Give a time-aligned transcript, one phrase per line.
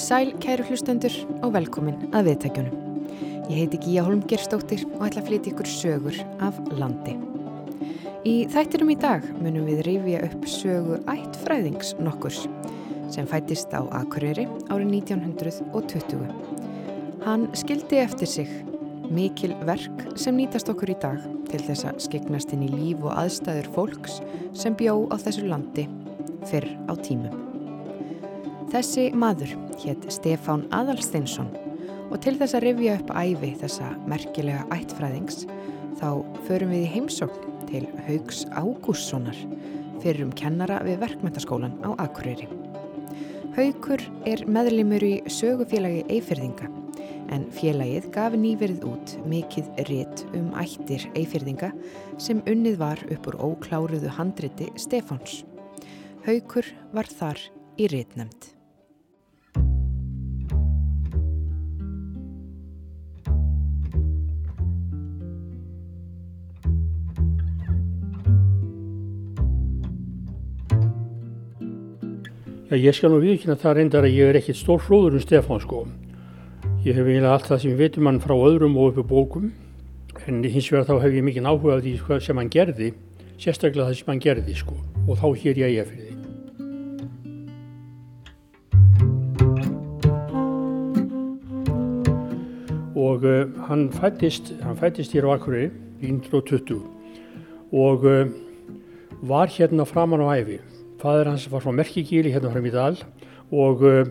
[0.00, 2.76] Þið sæl, kæru hlustendur og velkomin að viðtækjunum.
[3.50, 7.18] Ég heiti Gíja Holmgerstóttir og ætla að flytja ykkur sögur af landi.
[8.24, 12.46] Í þættinum í dag munum við rifja upp sögu ættfræðings nokkurs
[13.12, 16.24] sem fættist á Akureyri árið 1920.
[17.26, 18.56] Hann skildi eftir sig
[19.12, 21.20] mikil verk sem nýtast okkur í dag
[21.52, 24.18] til þess að skeknast inn í líf og aðstæður fólks
[24.56, 25.90] sem bjó á þessu landi
[26.48, 27.49] fyrr á tímum.
[28.70, 31.48] Þessi maður hétt Stefán Adalsteinsson
[32.06, 35.40] og til þess að rifja upp æfi þessa merkilega ættfræðings
[35.98, 39.40] þá förum við í heimsókn til Haugs Ágússonar
[40.00, 42.46] fyrir um kennara við verkmyndaskólan á Akureyri.
[43.56, 46.70] Haugur er meðlimur í sögufélagi Eifirðinga
[47.34, 51.72] en félagið gaf nýverið út mikið rétt um ættir Eifirðinga
[52.22, 55.42] sem unnið var upp úr ókláruðu handriti Stefáns.
[56.22, 57.42] Haugur var þar
[57.82, 58.59] í réttnemnd.
[72.70, 75.58] Já, ég skal nú viðkynna það reyndar að ég er ekkit stór flóður um Stefán
[75.58, 75.80] sko.
[76.84, 79.48] Ég hef eiginlega allt það sem ég veitum hann frá öðrum og uppi bókum
[80.30, 82.92] en hins vegar þá hef ég mikið áhuga á því sko, sem hann gerði,
[83.42, 86.14] sérstaklega það sem hann gerði sko og þá hér ég eiga fyrir því.
[92.94, 96.86] Og uh, hann fættist, hann fættist hér á Akureyri í 1920
[97.74, 98.30] og uh,
[99.26, 100.62] var hérna framann á æfi
[101.00, 102.98] Fadur hans var frá Merkigíli hérna frá Mídal
[103.48, 104.04] og uh,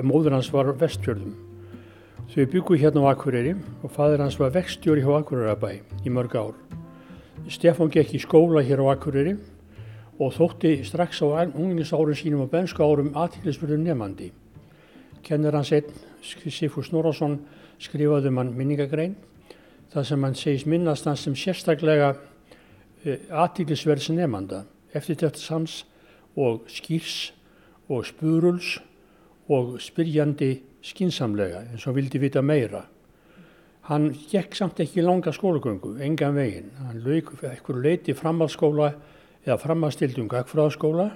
[0.00, 1.34] móður hans var vestfjörðum.
[2.32, 3.52] Þau byggu hérna á Akureyri
[3.84, 5.74] og fadur hans var vextjóri hjá Akureyrabæ
[6.06, 6.54] í mörg ár.
[7.52, 9.34] Stefán gekk í skóla hér á Akureyri
[10.16, 14.32] og þótti strax á unglingsárun sínum og bensku árum aðtýrlisverður nefandi.
[15.20, 15.92] Kennar hans einn,
[16.22, 17.42] Sifur Snorarsson,
[17.76, 19.18] skrifaði um hann minningagrein
[19.92, 24.64] þar sem hann segist minnast hans sem sérstaklega uh, aðtýrlisverðs nefanda
[24.96, 25.82] eftir þetta sams
[26.36, 27.32] og skýrs
[27.92, 28.78] og spuruls
[29.52, 32.86] og spyrjandi skinsamlega eins og vildi vita meira.
[33.88, 36.70] Hann gekk samt ekki langa skólagöngu, engan veginn.
[36.78, 38.92] Hann lauk eitthvað leiti framhaldsskóla
[39.44, 41.08] eða framhaldsstildunga ekkfráðskóla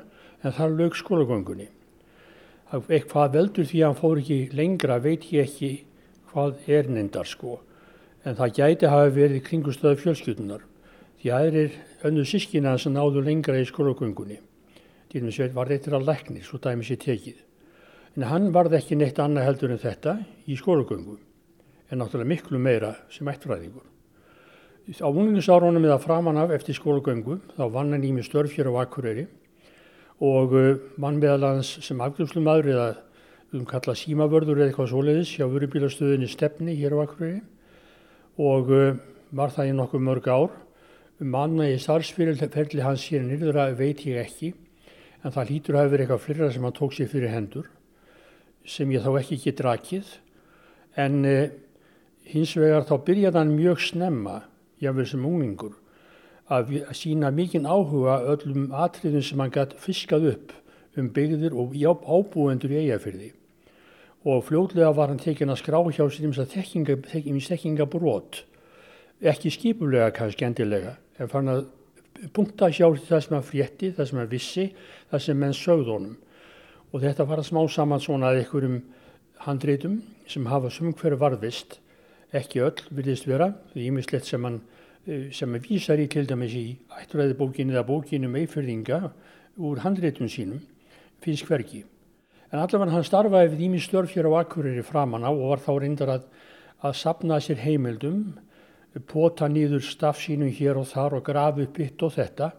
[0.43, 1.69] en þar lauk skólagöngunni.
[2.75, 5.71] Eitthvað veldur því að hann fór ekki lengra veit ég ekki
[6.32, 7.60] hvað er neyndar sko.
[8.26, 10.66] En það gæti hafa verið kringustöðu fjölskyldunar.
[11.22, 14.41] Því aðrir önnu sískina sem náðu lengra í skólagöngunni
[15.12, 17.43] sér var þetta að lækni, svo dæmi sér tekið.
[18.17, 20.19] En hann varði ekki neitt annað heldur en þetta
[20.49, 21.19] í skólagöngum,
[21.91, 23.84] en náttúrulega miklu meira sem ættfræðingur.
[24.87, 28.87] Á unglingsárunum eða framan af eftir skólagöngum þá vann hann í mig störf hér á
[28.87, 29.27] Akureyri
[30.22, 30.55] og
[30.97, 32.87] mann uh, meðalans sem afgjörslum aður eða
[33.53, 37.43] um kalla símavörður eða eitthvað svoleiðis hjá vörubílastöðinni stefni hér á Akureyri
[38.38, 38.94] og uh,
[39.34, 40.55] var það í nokkuð mörg ár.
[41.19, 44.55] Manna í starfsfyrirferðli hans hér nýrðra veit ég ekki
[45.22, 47.71] en það hlýtur að verið eitthvað flera sem hann tók sér fyrir hendur
[48.66, 50.12] sem ég þá ekki ekki drakið
[50.99, 51.54] en eh,
[52.27, 54.37] hins vegar þá byrjaði hann mjög snemma
[54.82, 55.75] jáfnveg sem unglingur
[56.50, 60.55] að, að sína mikinn áhuga öllum atriðum sem hann gætt fiskað upp
[60.97, 61.75] um byggðir og
[62.06, 63.32] ábúendur í eigafyrði
[64.26, 66.34] og fljóðlega var hann tekinn að skrá hjá sér um
[67.47, 68.41] þekkingabrot.
[69.22, 71.69] Ekki skipulega kannski endilega en fann að
[72.34, 74.66] punkta sjá það sem hann frétti, það sem hann vissi,
[75.10, 76.15] það sem menn sögð honum.
[76.93, 78.78] Og þetta var að smá saman svona að einhverjum
[79.47, 79.99] handreitum
[80.31, 81.78] sem hafa sumhverju varðvist,
[82.37, 84.60] ekki öll vilist vera, því ímislegt sem hann
[85.06, 86.66] eh, sem hann vísar í til dæmis í
[87.03, 89.03] ætturæðibókinu eða bókinu með eifyrðinga
[89.56, 90.65] úr handreitum sínum,
[91.22, 91.84] finnst hverki.
[92.53, 95.73] En allavega hann starfaði við ími störf hér á Akureyri framann á og var þá
[95.82, 96.26] reyndar að,
[96.82, 98.37] að sapna sér heimildum
[99.04, 102.52] pota nýður stafsínum hér og þar og grafi upp eitt og þetta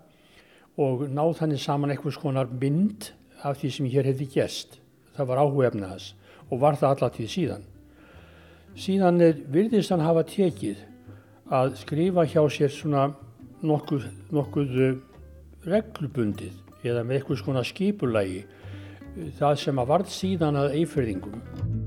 [0.77, 3.09] og náð þannig saman eitthvað skonar mynd
[3.41, 4.77] af því sem hér hefði gæst.
[5.17, 6.13] Það var áhugefna þess
[6.47, 7.65] og var það allatið síðan.
[8.77, 10.83] Síðan virðist hann hafa tekið
[11.49, 13.07] að skrifa hjá sér svona
[13.65, 14.05] nokkuð,
[14.35, 14.97] nokkuð eh,
[15.65, 18.43] reglubundið eða með eitthvað svona skipulagi
[19.39, 21.86] það sem að varð síðan að eifyrðingum.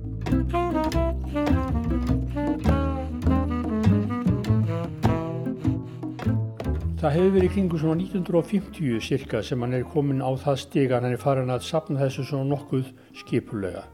[7.01, 11.07] Það hefur verið kringu svona 1950 cirka sem hann er komin á það stig að
[11.07, 13.87] hann er farin að sapna þessu svona nokkuð skipulega.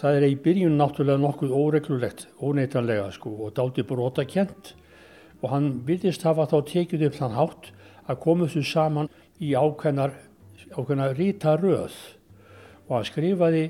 [0.00, 4.72] Það er í byrjun náttúrulega nokkuð óreglulegt, óneitanlega sko og dáti brota kjent
[5.44, 7.68] og hann vilist hafa þá tekið upp þann hátt
[8.10, 10.16] að koma þessu saman í ákveðnar,
[10.74, 11.94] ákveðnar ríta röð
[12.88, 13.68] og hann skrifaði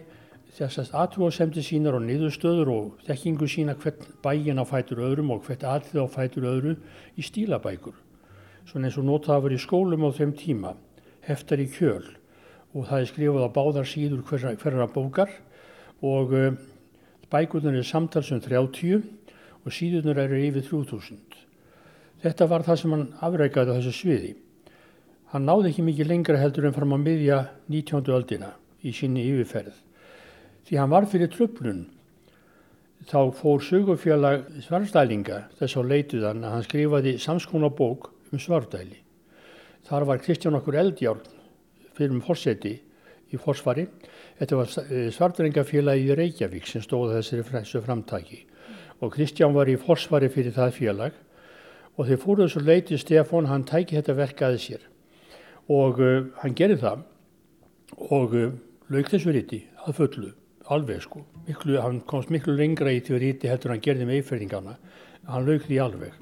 [0.56, 5.69] þessast aðtúasemdi sínar og niðurstöður og þekkingu sína hvert bæin á fætur öðrum og hvert
[5.69, 6.75] aðrið á fætur öðru
[7.12, 8.01] í stílabækur.
[8.69, 10.75] Svona eins og notaða verið í skólum á þeim tíma,
[11.26, 12.05] heftar í kjöl
[12.73, 15.32] og það er skrifað á báðar síður hverra, hverra bókar
[16.03, 16.55] og uh,
[17.32, 19.03] bækurnar er samtalsum 30
[19.62, 21.20] og síðunar eru yfir 3000.
[22.23, 24.32] Þetta var það sem hann afreikaði á þessu sviði.
[25.32, 27.38] Hann náði ekki mikið lengra heldur en fram á miðja
[27.73, 28.11] 19.
[28.14, 28.53] öldina
[28.85, 29.75] í sinni yfirferð.
[30.69, 31.87] Því hann var fyrir tröflun.
[33.09, 38.99] Þá fór sögufélag svarstælinga þess á leituðan að hann skrifaði samskóna bók um svartæli.
[39.87, 41.23] Þar var Kristján okkur Eldjárn
[41.96, 42.76] fyrir um fórseti
[43.32, 43.87] í fórsvari.
[44.38, 48.43] Þetta var eh, svartælingafélagi í Reykjavík sem stóða þessu framtaki.
[49.02, 51.19] Og Kristján var í fórsvari fyrir það félag.
[51.99, 54.87] Og þeir fóruðu svo leitið Stefán, hann tæki þetta verkaði sér.
[55.69, 57.02] Og uh, hann gerði það.
[58.08, 58.55] Og uh,
[58.88, 60.31] lauk þessu ríti að fullu,
[60.73, 61.26] alveg sko.
[61.49, 64.78] Miklu, hann komst miklu lengra í því ríti heldur hann gerði með eifirringana
[65.28, 66.22] hann lauk því alveg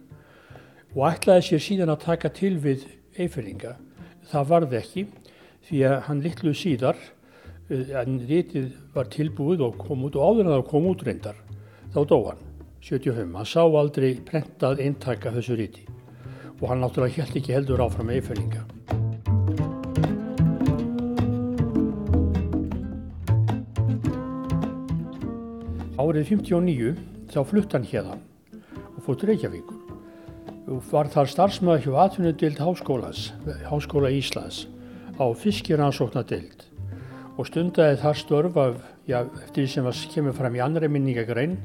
[0.96, 3.76] og ætlaði sér síðan að taka til við eifirringa
[4.30, 5.06] það varði ekki
[5.68, 6.98] því að hann litlu síðar
[7.70, 11.38] en rítið var tilbúið og kom út og áður en það kom út reyndar
[11.94, 12.46] þá dó hann
[12.80, 15.84] 75, hann sá aldrei prentað eintaka þessu ríti
[16.60, 18.66] og hann náttúrulega held ekki heldur áfram með eifirringa
[26.00, 26.94] Árið 59
[27.30, 28.16] þá flutt hann hérna
[28.96, 29.79] og fótt Reykjavíkur
[30.70, 33.32] var þar starfsmöða hjá atvinnudild Háskólas,
[33.66, 34.68] Háskóla Íslands
[35.18, 36.62] á fiskiransóknadild
[37.34, 38.76] og stundaði þar störf af,
[39.08, 41.56] já, eftir því sem var, kemur fram í annari minningagrein,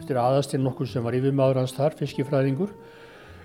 [0.00, 2.72] eftir aðastinn nokkur sem var yfirmaður hans þar, fiskifræðingur,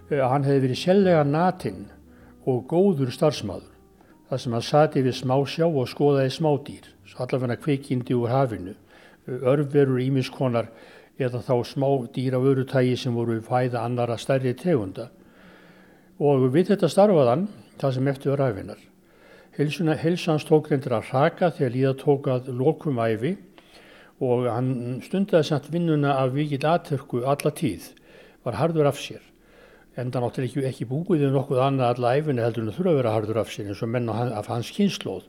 [0.09, 1.83] að eh, hann hefði verið sellega natinn
[2.49, 3.69] og góður starfsmöður,
[4.31, 8.73] þar sem hann sati við smásjá og skoðaði smádýr, svo allavega kveikindi úr hafinu
[9.27, 10.67] örverur ímiskonar
[11.21, 15.09] eða þá smá dýra vörutægi sem voru fæða annara stærri tegunda.
[16.19, 17.47] Og við þetta starfaðan,
[17.81, 18.79] það sem eftir var æfinar.
[19.53, 23.35] Helsans tók reyndir að raka þegar líða tók að lokum æfi
[24.23, 27.91] og hann stundaði samt vinnuna af vikið aðtörku alla tíð,
[28.45, 29.21] var hardur af sér.
[29.99, 33.13] Enda náttúrulega ekki, ekki búið um nokkuð annað alla æfina heldur en þurfa að vera
[33.13, 35.27] hardur af sér eins og menn af hans kynnslóð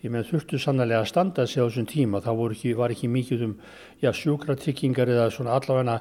[0.00, 2.22] því með þurftu sannlega að standa sig á þessum tíma.
[2.24, 3.54] Þá ekki, var ekki mikið um
[4.02, 6.00] já, sjúkratryggingar eða svona allavegna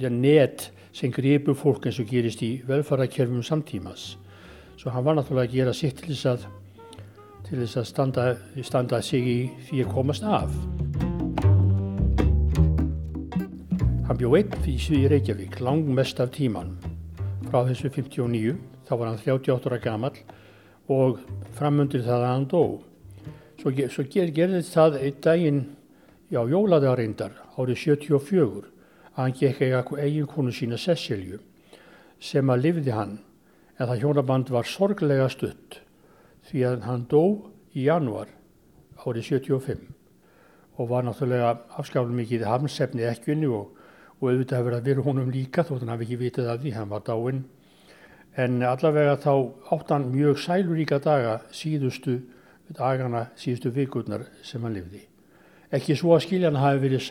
[0.00, 4.14] ja, net sem gripu fólk eins og gerist í velfarakerfum samtímas
[4.76, 6.46] svo hann var náttúrulega að gera sitt til þess að
[7.44, 8.24] til þess að standa,
[8.64, 9.38] standa sig í
[9.68, 10.52] því að komast af.
[14.08, 16.74] Hann bjóð einn í Reykjavík langmest af tíman
[17.50, 18.56] frá þessu 59
[18.88, 20.16] þá var hann 38 ára gammal
[20.92, 21.22] og
[21.56, 22.64] framundir það að hann dó.
[23.60, 25.62] Svo, svo ger, gerðist það einn daginn,
[26.28, 28.64] já, jóladarindar árið 74
[29.14, 29.62] að hann gekk
[29.98, 31.38] eigin konu sína Cecilju
[32.20, 33.18] sem að lifði hann
[33.78, 35.80] en það hjónaband var sorglega stutt
[36.48, 37.24] því að hann dó
[37.74, 38.30] í januar
[39.04, 39.86] árið 75
[40.74, 43.70] og var náttúrulega afskaflega mikið hamsefni ekkvinni og,
[44.18, 46.90] og auðvitað hefur það verið honum líka þótt hann hafi ekki vitið af því, hann
[46.90, 47.44] var dáinn
[48.36, 49.32] en allavega þá
[49.74, 52.18] áttan mjög sæluríka daga síðustu
[52.74, 55.04] dagana, síðustu vikurnar sem hann lifði.
[55.74, 57.02] Ekki svo að skiljan hafi verið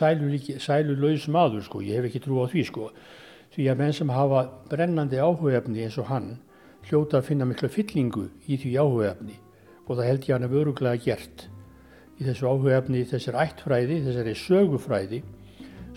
[0.62, 2.90] sælulaus maður sko, ég hef ekki trú á því sko,
[3.54, 6.30] því að menn sem hafa brennandi áhugefni eins og hann
[6.88, 9.40] hljóta að finna miklu fyllingu í því áhugefni
[9.84, 11.48] og það held ég hann að vöruglega gert
[12.20, 15.20] í þessu áhugefni, þessari ættfræði, þessari sögufræði,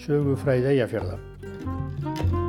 [0.01, 2.45] sögufræði eigafjörða.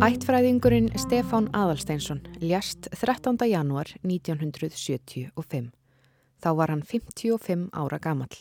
[0.00, 3.36] Ættfræðingurinn Stefán Adalsteinsson ljast 13.
[3.44, 5.66] januar 1975.
[6.40, 8.32] Þá var hann 55 ára gamal.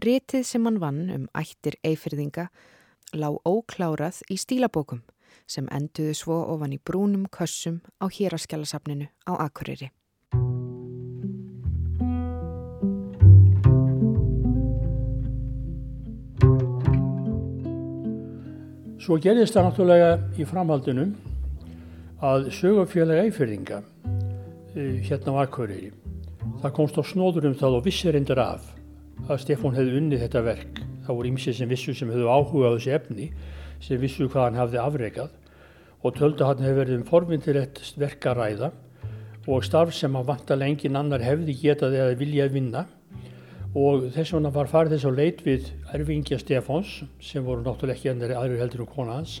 [0.00, 2.46] Ritið sem hann vann um ættir eifyrðinga
[3.12, 5.02] lág óklárað í stílabókum
[5.44, 9.90] sem enduðu svo ofan í brúnum kössum á héraskjálasafninu á Akureyri.
[19.04, 21.02] Svo gerðist það náttúrulega í framhaldinu
[22.24, 25.90] að sögufélag eifyrringa eh, hérna á Akureyri,
[26.62, 28.70] það komst á snóður um það og vissir endur af
[29.26, 30.80] að Stefán hefði unnið þetta verk.
[31.04, 33.28] Það voru ímsið sem vissu sem hefðu áhugað þessi efni,
[33.84, 35.36] sem vissu hvað hann hafði afreikað
[36.00, 38.72] og töldu hann hefði verið um forvintilegt verk að ræða
[39.44, 42.86] og starf sem hann vantalega engin annar hefði getað eða viljað vinna
[43.74, 48.12] og þess vegna var farið þess að leit við erfingja Stefáns sem voru náttúrulega ekki
[48.12, 49.40] ennari aðri heldur og kona hans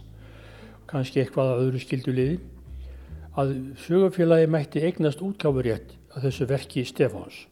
[0.90, 2.38] kannski eitthvað að öðru skildu liði
[3.38, 7.44] að sögufélagi mætti eignast útgáfurétt að þessu verki Stefáns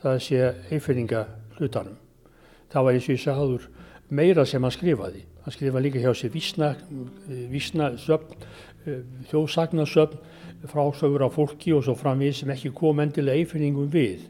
[0.00, 0.40] það sé
[0.72, 1.26] eifirninga
[1.58, 1.98] hlutanum.
[2.72, 3.68] Það var eins og ég sagður
[4.08, 5.24] meira sem hann skrifaði.
[5.44, 6.70] Hann skrifaði líka hjá sér vísna,
[7.50, 8.44] vísna söfn,
[9.30, 10.20] þjóðsagnasöfn,
[10.70, 14.24] frásögur af fólki og svo framvið sem ekki kom endilega eifirningum við.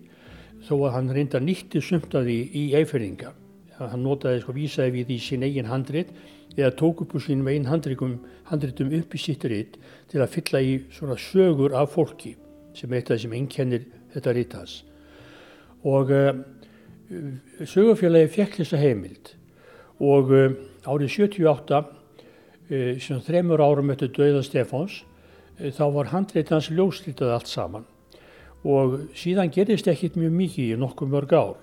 [0.66, 3.32] Þó að hann reynda nýtti sumtaði í eifirninga.
[3.80, 6.10] Hann notaði sko vísaði við í sín eigin handrit
[6.56, 9.78] eða tók upp úr sínum einn handritum upp í sitt ritt
[10.10, 12.34] til að fylla í svona sögur af fólki
[12.76, 14.74] sem eitt af það sem einkennir þetta ritt hans.
[15.86, 16.42] Og uh,
[17.64, 19.32] sögurfélagi fekk þessa heimild
[20.00, 25.00] og uh, árið 78, uh, sem þremur árum eftir döða Stefáns,
[25.60, 27.88] þá var handrit hans ljóslítið allt saman
[28.64, 31.58] og síðan gerist ekkit mjög mikið í nokkuð mörg ár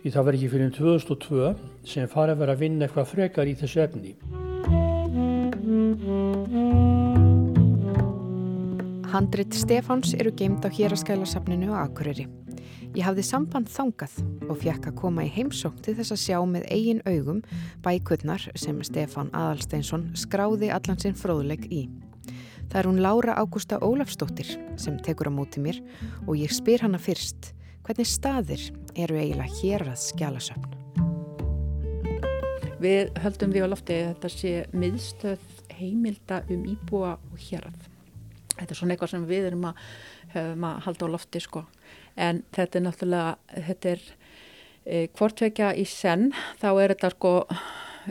[0.00, 1.50] því það var ekki fyrir 2002
[1.92, 4.14] sem farið vera að vinna eitthvað frekar í þessu efni.
[9.10, 12.28] Handrit Stefáns eru geimt á héraskælasafninu á Akureyri.
[12.94, 14.16] Ég hafði samband þangað
[14.48, 17.42] og fjekk að koma í heimsókn til þess að sjá með eigin augum
[17.84, 21.84] bækurnar sem Stefán Adalsteinsson skráði allan sinn fróðleg í.
[22.70, 24.46] Það er hún Lára Ágústa Ólafstóttir
[24.78, 25.80] sem tekur á móti mér
[26.28, 27.50] og ég spyr hana fyrst
[27.82, 28.62] hvernig staðir
[28.94, 30.76] eru eiginlega hér að skjálasöfn?
[32.78, 35.48] Við höldum því á lofti að þetta sé miðstöð
[35.80, 37.90] heimilda um íbúa og hérað.
[38.54, 39.84] Þetta er svona eitthvað sem við erum að,
[40.38, 41.64] að halda á lofti sko.
[42.14, 44.06] En þetta er náttúrulega, þetta er
[44.86, 46.30] e, hvortvekja í senn,
[46.62, 47.34] þá er þetta sko,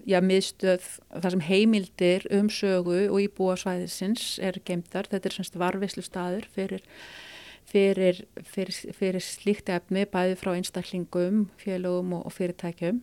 [0.05, 5.10] já, miðstöð, það sem heimildir um sögu og íbúa svæðisins eru geimdar.
[5.10, 6.86] Þetta er semst varvislu staður fyrir
[7.69, 13.01] fyrir, fyrir, fyrir slíkt efni bæði frá einstaklingum, félögum og, og fyrirtækjum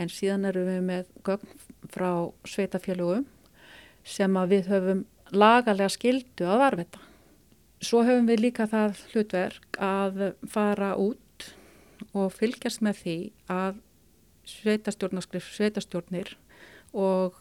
[0.00, 1.52] en síðan erum við með gögn
[1.92, 2.10] frá
[2.48, 3.26] sveitafélögum
[4.06, 7.02] sem að við höfum lagalega skildu að varvita.
[7.82, 11.50] Svo höfum við líka það hlutverk að fara út
[12.16, 13.18] og fylgjast með því
[13.52, 13.82] að
[14.46, 16.36] sveitastjórnir
[16.96, 17.36] og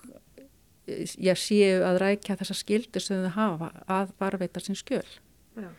[0.85, 5.07] ég séu að rækja þessa skildu sem þau hafa að varveita sin skjöl.
[5.57, 5.69] Já.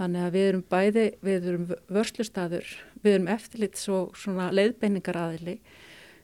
[0.00, 2.68] Þannig að við erum bæði, við erum vörslustadur,
[3.04, 5.58] við erum eftirlits og svona leiðbeiningaraðili,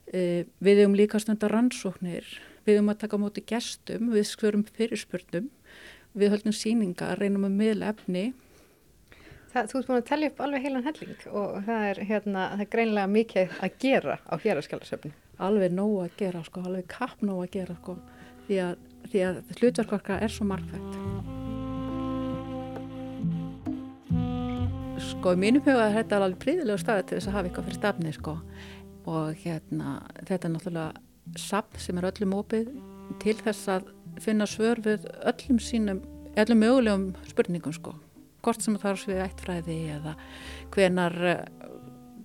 [0.09, 0.21] e,
[0.65, 2.25] við erum líka stundar rannsóknir,
[2.65, 5.51] við erum að taka móti gestum, við skverum fyrirspurnum,
[6.17, 8.25] við höldum síningar, reynum að miðla efni.
[9.57, 12.65] Það, þú ert búin að tellja upp alveg heilan helling og það er, hérna, það
[12.67, 15.13] er greinlega mikið að gera á héraskjálasöfni.
[15.47, 17.97] Alveg nóg að gera, sko, alveg kapp nóg að gera, sko,
[18.51, 21.01] því að, því að hlutverkvarka er svo margfætt.
[25.07, 27.79] sko í mínum huga er þetta alveg príðilega staði til þess að hafa eitthvað fyrir
[27.81, 28.35] stafni sko
[29.11, 29.95] og hérna
[30.29, 32.69] þetta er náttúrulega sapn sem er öllum opið
[33.23, 33.89] til þess að
[34.23, 36.03] finna svör við öllum sínum,
[36.39, 37.97] öllum mögulegum spurningum sko,
[38.47, 40.17] hvort sem það er svið eittfræði eða
[40.75, 41.45] hvenar eh,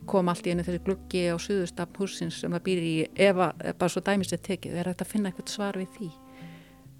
[0.10, 2.96] kom allt í einu þessi gluggi á suðustafn húsins sem það býr í
[3.28, 6.12] ef að, bara svo dæmis er tekið, er þetta að finna eitthvað svar við því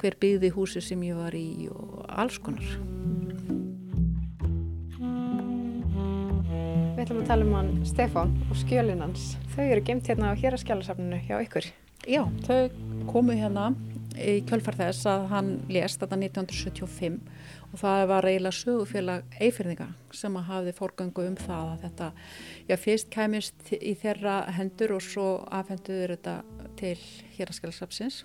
[0.02, 2.66] hver byggði húsi sem ég var í og alls konar
[7.02, 9.32] Við ætlum að tala um hann Stefán og skjölin hans.
[9.56, 11.66] Þau eru gemt hérna á héraskjálasafninu hjá ykkur.
[12.06, 12.68] Já, þau
[13.10, 13.72] komu hérna
[14.14, 17.18] í kjölfar þess að hann lést þetta 1975
[17.72, 22.10] og það var eiginlega sögufélag eifirninga sem að hafiði fórgöngu um það að þetta,
[22.68, 26.36] já fyrst kæmist í þeirra hendur og svo afhenduður þetta
[26.82, 26.98] til
[27.38, 28.24] héraskjálasafsins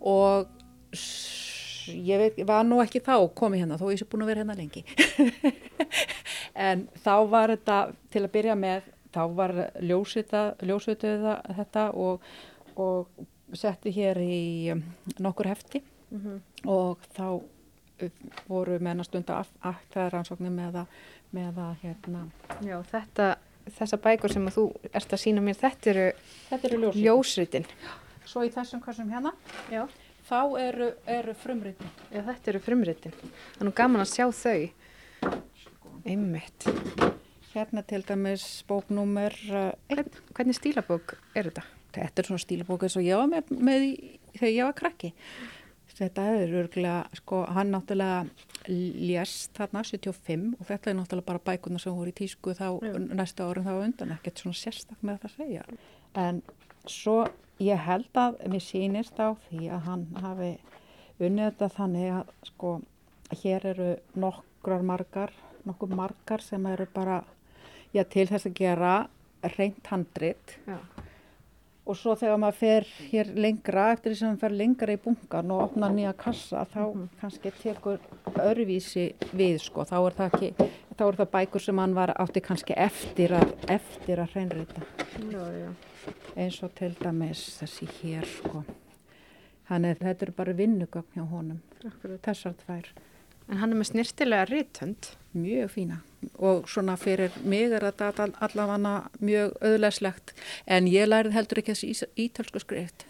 [0.00, 0.48] og
[1.88, 4.58] ég veit, var nú ekki þá komið hérna þó ég sé búin að vera hérna
[4.58, 4.84] lengi.
[6.58, 7.74] En þá var þetta
[8.10, 12.24] til að byrja með þá var ljósvituð þetta og,
[12.74, 13.22] og
[13.56, 14.40] setti hér í
[14.74, 14.82] um,
[15.22, 15.84] nokkur hefti.
[16.08, 16.40] Mm -hmm.
[16.72, 17.44] og þá
[18.48, 20.98] voru mennastund að aftæða rannsóknum með að,
[21.36, 22.26] með að hérna
[22.64, 23.30] Já, þetta,
[23.78, 26.10] þessa bækur sem þú ert að sína mér, þetta eru,
[26.58, 27.66] eru ljósritin
[28.28, 29.32] Svo í þessum kassum hérna
[29.72, 29.86] Já
[30.28, 31.92] þá eru, eru frumritin.
[32.12, 33.16] Já, þetta eru frumritin.
[33.56, 35.32] Þannig gaman að sjá þau.
[36.08, 36.68] Einmitt.
[37.54, 39.34] Hérna til dæmis bóknúmer...
[39.48, 41.64] Uh, Hvern, hvernig stílabók er þetta?
[41.96, 43.86] Þetta er svona stílabók eins og ég var með, með
[44.34, 45.12] þegar ég var krakki.
[45.98, 48.28] Þetta er örgulega, sko, hann náttúrulega
[48.68, 52.92] lést þarna 75 og þetta er náttúrulega bara bækuna sem voru í tísku þá Já.
[53.18, 55.64] næsta árum þá undan, ekkert svona sérstak með það að segja.
[56.14, 56.42] En
[56.86, 57.16] svo
[57.62, 60.52] ég held að mér sýnist á því að hann hafi
[61.18, 62.72] unnið þetta þannig að sko
[63.42, 65.34] hér eru nokkrar margar,
[65.66, 67.22] nokkur margar sem eru bara
[67.92, 68.92] já, til þess að gera
[69.56, 70.78] reynt handrit Já.
[71.88, 75.52] Og svo þegar maður fer hér lengra eftir því sem maður fer lengra í bunkan
[75.54, 76.82] og opna nýja kassa þá
[77.20, 78.02] kannski tekur
[78.34, 79.86] öðruvísi við sko.
[79.88, 80.68] Þá er það ekki
[80.98, 84.84] þá er það bækur sem hann var átti kannski eftir að, eftir að hreinrita
[85.30, 85.70] Já, já.
[86.36, 88.64] eins og til dæmis þessi hér sko.
[89.68, 91.60] Þannig að þetta eru bara vinnugögn hjá honum.
[91.84, 92.20] Akkurat.
[92.24, 92.86] þessar tvær
[93.48, 95.14] En hann er með snirtilega rithönd.
[95.38, 95.96] mjög fína
[96.42, 100.32] og svona fyrir mig er þetta all- allavega mjög auðlæslegt
[100.66, 103.04] en ég lærið heldur ekki þessi ítölsku skrift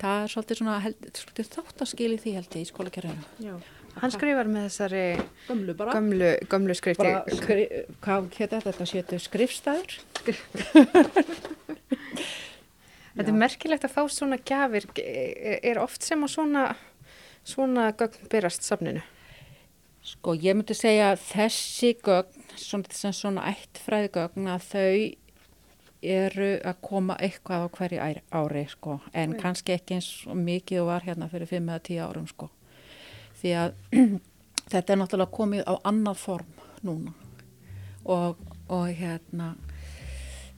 [0.00, 3.54] það er svolítið svona held, svolítið þáttaskil í því held ég í skólakerfinu Já.
[3.98, 5.02] Hann skrifar með þessari
[5.48, 7.02] gömlu bara, gömlu, gömlu skrifti.
[7.02, 7.68] bara skri,
[8.00, 9.98] hvað hétta þetta sétu skrifstæður
[13.18, 14.84] Þetta er merkilegt að fá svona gjafir.
[15.02, 16.64] Er er oft sem að svona,
[17.42, 19.02] svona gögn berast safninu?
[20.08, 24.92] Sko ég myndi segja að þessi gögn, svona, svona ættfræði gögn, að þau
[26.08, 28.06] eru að koma eitthvað á hverju
[28.38, 32.02] ári sko, en kannski ekki eins og mikið og var hérna fyrir 5 eða 10
[32.06, 32.48] árum sko.
[33.40, 33.74] Því að
[34.72, 36.54] þetta er náttúrulega komið á annað form
[36.86, 37.14] núna.
[38.08, 38.38] Og,
[38.72, 39.52] og hérna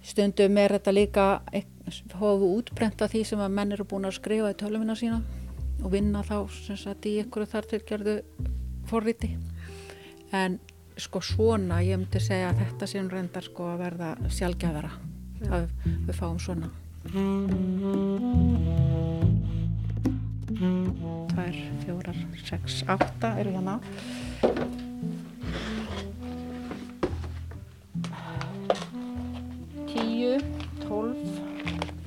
[0.07, 1.27] stundum er þetta líka
[2.21, 5.21] hófu útbrent af því sem að menn eru búin að skrifa í tölumina sína
[5.81, 8.17] og vinna þá sem sagt í ykkur þar til gerðu
[8.91, 9.31] forriti.
[10.35, 10.59] En
[11.01, 14.91] sko svona ég myndi segja að þetta sem reyndar sko að verða sjálfgjafara
[15.57, 16.69] að við fáum svona.
[21.31, 23.79] Tvær, fjórar, sex, átta eru hérna.
[29.89, 30.35] Tíu,
[30.83, 31.39] tólf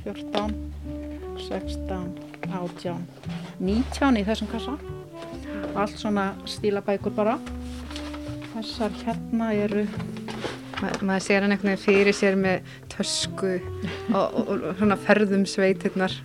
[0.03, 0.53] fjórtán,
[1.47, 2.11] sextán
[2.53, 3.07] átján,
[3.57, 4.77] nítján í þessum kassa
[5.75, 7.37] allt svona stílabækur bara
[8.53, 9.85] þessar hérna eru
[10.83, 13.53] Ma, maður sér hann veginn fyrir sér með tösku
[14.11, 16.15] og, og, og svona ferðum sveitirnar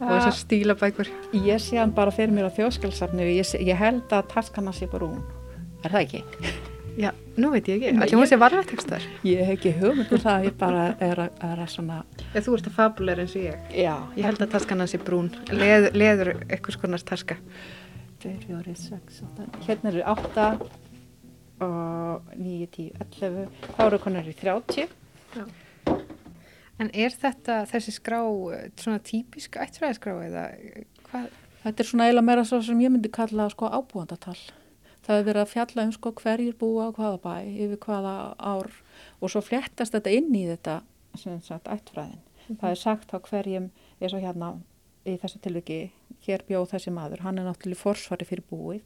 [0.00, 1.10] og þessar stílabækur.
[1.46, 5.06] ég sé hann bara fyrir mér á þjóðskjálfsafni ég, ég held að taskana sé bara
[5.12, 5.22] hún
[5.84, 6.24] er það ekki?
[7.00, 8.00] Já, nú veit ég ekki.
[8.02, 9.04] Allir hún sé varveitekstar.
[9.24, 12.00] ég hef ekki hugmynd um það ég bara er að, er að svona
[12.34, 13.68] Ef þú ert að fabuleira eins og ég.
[13.78, 15.30] já, Ég held að taskan hans sé brún.
[15.54, 17.36] Leður, leður eitthvað skonar taska.
[18.20, 20.46] 2, 4, 6, 8 hérna eru 8
[21.66, 24.88] og 9, 10, 11 þá eru konar í 30
[26.80, 28.22] En er þetta, þessi skrá,
[28.56, 31.28] eh, svona típisk ættfræðiskrá eða eh, hvað?
[31.64, 34.38] þetta er svona eiginlega meira svo sem ég myndi kalla sko ábúandatal
[35.04, 38.70] það hefur verið að fjalla um sko hverjir búa á hvaða bæ yfir hvaða ár
[39.20, 40.80] og svo fléttast þetta inn í þetta
[41.18, 42.20] sem sagt ættfræðin.
[42.60, 44.52] Það er sagt á hverjum eins og hérna
[45.08, 45.80] í þessu tilviki
[46.26, 48.82] hér bjóð þessi maður, hann er náttúrulega forsvari fyrir búið.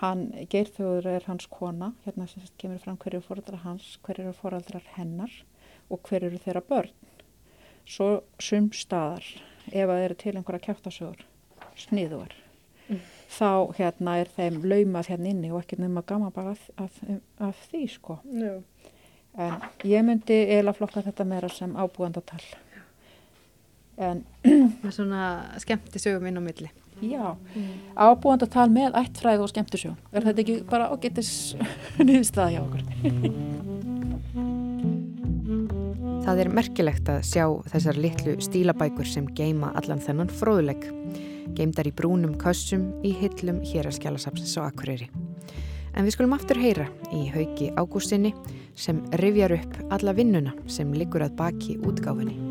[0.00, 4.86] Hann, Geirþjóður er hans kona hérna sem kemur fram hverju fóraldrar hans hverju eru fóraldrar
[4.96, 5.34] hennar
[5.90, 6.94] og hverju eru þeirra börn.
[7.84, 9.26] Svo sumstaðar
[9.70, 11.26] ef að eru til einhverja kjáttasögur
[11.80, 12.32] sniðuar
[13.30, 16.96] þá hérna er þeim laumað hérna inni og ekki nema gaman bara af, af,
[17.38, 18.18] af því sko.
[18.24, 18.62] Já.
[19.38, 22.42] en ég myndi eiginlega flokka þetta meira sem ábúendatal
[23.98, 24.24] en
[24.90, 25.22] svona
[25.62, 26.70] skemmti sögum inn á milli.
[27.00, 27.36] já
[27.96, 31.56] ábúendatal með ættfræði og skemmtisjó er þetta ekki bara ágættis
[32.06, 32.82] niðurstaða hjá okkur
[36.30, 40.84] Það er merkilegt að sjá þessar litlu stílabækur sem geima allan þennan fróðuleik.
[41.58, 45.08] Geimdar í brúnum kössum í hillum hér að skjálasapsins á Akureyri.
[45.96, 48.30] En við skulum aftur heyra í hauki ágústinni
[48.78, 52.49] sem rifjar upp alla vinnuna sem liggur að baki útgáfinni.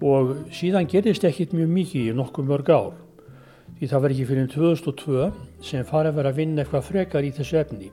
[0.00, 2.92] Og síðan gerist ekkit mjög mikið í nokkuð mörg ár.
[3.76, 5.26] Því það var ekki fyrir 2002
[5.64, 7.90] sem farið vera að vinna eitthvað frekar í þessu efni.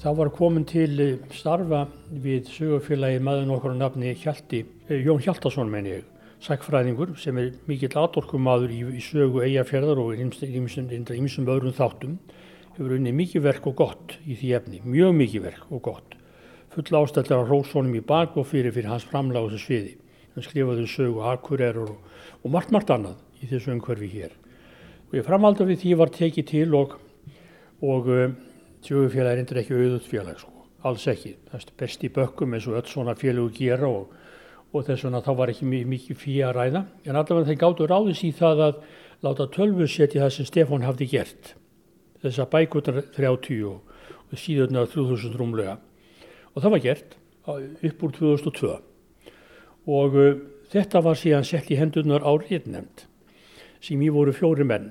[0.00, 5.22] Þá var komin til eh, starfa við sögufélagi maður okkur á nafni Hjalti, eh, Jón
[5.22, 6.06] Hjaltason menn ég
[6.40, 12.16] sækfræðingur sem er mikill atorkumadur í, í sögu eigafjörðar og ímsum öðrum þáttum.
[12.78, 16.16] Hefur unni mikið verk og gott í því efni, mjög mikið verk og gott.
[16.72, 19.98] Full ástællar á Rósónum í bak og fyrir fyrir hans þessu sviði
[20.40, 21.98] hann skrifaði um sögu Akureyrar og,
[22.40, 24.32] og margt margt annað í þessu umhverfi hér.
[25.10, 26.96] Og ég framaldi við því var tekið til og,
[27.84, 28.32] og uh,
[28.86, 30.64] sögufélag er endur ekki auðvöld félag, sko.
[30.86, 31.34] alls ekki.
[31.50, 34.12] Það er best í bökkum eins og öll svona félagu gera og,
[34.72, 36.84] og þess vegna þá var ekki mi- mikið fí að ræða.
[37.04, 38.82] En allavega þeir gáttu ráðis í það að
[39.26, 41.54] láta tölvu setja það sem Stefán hafði gert.
[42.22, 43.80] Þessar bækutar 30 og,
[44.30, 45.76] og síðurna 3000 rúmlega.
[46.54, 47.18] Og það var gert
[47.50, 48.78] upp úr 2002
[49.90, 50.32] og uh,
[50.70, 53.06] þetta var síðan sett í hendurnar á réttnefnd
[53.80, 54.90] sem í voru fjóri menn.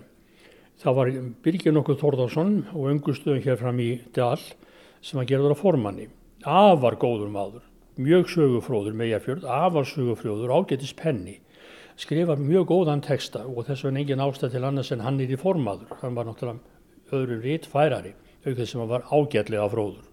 [0.80, 1.12] Það var
[1.44, 6.08] Birgir nokkuð Þórðarsson og öngustöðum hér fram í Dal sem var gerður á formanni.
[6.48, 7.66] Afar góður maður,
[8.00, 11.38] mjög sögufróður með Eyjafjörð, afarsögufróður, ágættis penni,
[12.00, 15.40] skrifar mjög góðan texta og þess vegna engin ástæð til annars en hann er í
[15.40, 16.00] formaður.
[16.02, 20.09] Hann var náttúrulega öðru rít færari, aukveð sem hann var ágætlega fróður.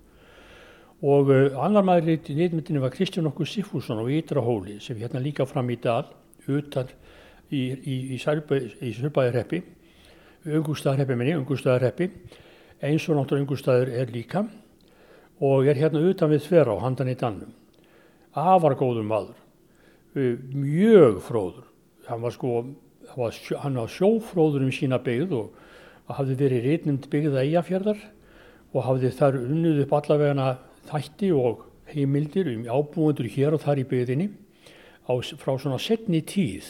[1.04, 5.44] Og uh, annar maður í nýðmyndinu var Kristján okkur Siffússon á Ídrahóli sem hérna líka
[5.44, 6.06] fram í dal,
[6.48, 6.88] utan
[7.52, 9.61] í, í, í, í Sörbæðarreppi,
[10.46, 12.09] Ungustæðarreppi minni, Ungustæðarreppi,
[12.80, 14.46] eins og náttúrulega Ungustæður er líka.
[15.44, 17.52] Og er hérna utan við þverá, handan í dannum.
[18.32, 19.37] Afar góður maður,
[20.16, 21.66] mjög fróður,
[22.09, 22.52] hann var sko,
[23.16, 28.00] hann var sjófróður um sína byggð og hafði verið reitnind byggða eigafjörðar
[28.72, 30.48] og hafði þar unnið upp allavegana
[30.90, 34.29] þætti og heimildir um ábúendur hér og þar í byggðinni
[35.07, 36.68] á, frá svona setni tíð,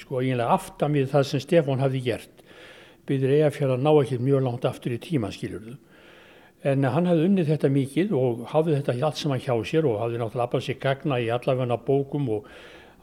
[0.00, 2.44] sko eiginlega aftan við það sem Stefán hafði gert.
[3.04, 5.74] Byggður eigafjörðar ná ekki mjög langt aftur í tíma, skiljurðu.
[6.64, 10.20] En hann hafði unnið þetta mikið og hafði þetta allt saman hjá sér og hafði
[10.22, 12.46] náttúrulega aflað sér gagna í allavegna bókum og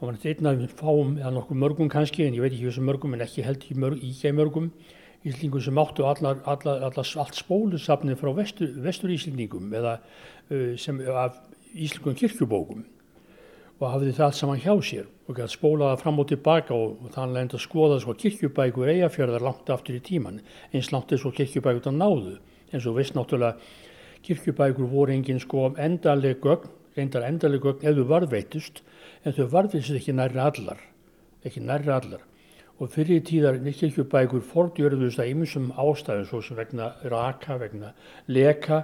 [0.00, 3.14] hann var einn af fáum eða nokkuð mörgum kannski en ég veit ekki þessu mörgum
[3.14, 4.72] en ekki held í mörg, íkjæg mörgum
[5.24, 10.98] íslingum sem áttu allar, allar, allar, allt spólusafnið frá vestur, vestur íslingum eða uh, sem
[11.12, 11.38] af
[11.72, 12.82] íslingum kirkjubókum
[13.82, 17.14] og hafði það allt saman hjá sér og gæti spólaða fram og tilbaka og, og
[17.14, 21.82] þannig enda skoða sko kirkjubækur eigafjörðar langt aftur í tíman eins langt eins og kirkjubækur
[21.86, 22.36] það náðu.
[22.72, 23.58] Eins og veist náttúrulega
[24.26, 28.82] kirkjubækur voru engin sko endaleg gögn, reyndar endaleg gögn ef þau varðveitust
[29.24, 30.82] en þau varðveitust ekki nærri allar,
[31.42, 32.22] ekki nærri allar
[32.82, 37.92] og fyrir tíðar kirkjubækur fordjörðust að ymsum ástæðum svo sem vegna raka, vegna
[38.26, 38.80] leka,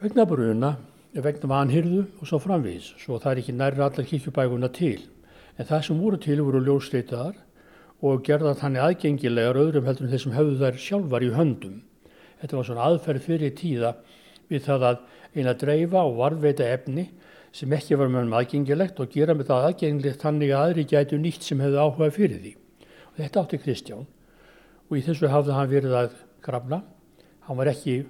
[0.00, 0.70] vegna bruna,
[1.12, 2.94] vegna vanhyrðu og svo framvís.
[3.02, 5.02] Svo það er ekki nærri allar kirkjubækurna til.
[5.58, 7.36] En það sem voru til voru ljósleitaðar
[8.08, 11.76] og gerða þannig aðgengilegar öðrum heldur en þeir sem höfðu þær sjálfar í höndum.
[12.40, 13.94] Þetta var svona aðferð fyrir tíða
[14.48, 17.10] við það að eina dreifa og varðveita efni
[17.54, 21.20] sem ekki var með um aðgengilegt og gera með það aðgengilegt þannig að aðri gætu
[21.20, 22.58] nýtt sem hefðu áhuga fyrir því.
[23.14, 24.06] Þetta átti Kristján
[24.88, 26.80] og í þessu hafði hann verið að grafna.
[27.46, 28.00] Hann var ekki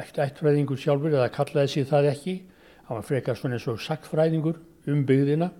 [0.00, 2.36] ættfræðingur sjálfur eða kallaði sig það ekki.
[2.88, 4.56] Hann var frekar svona eins og saktfræðingur
[4.90, 5.50] um byggðina,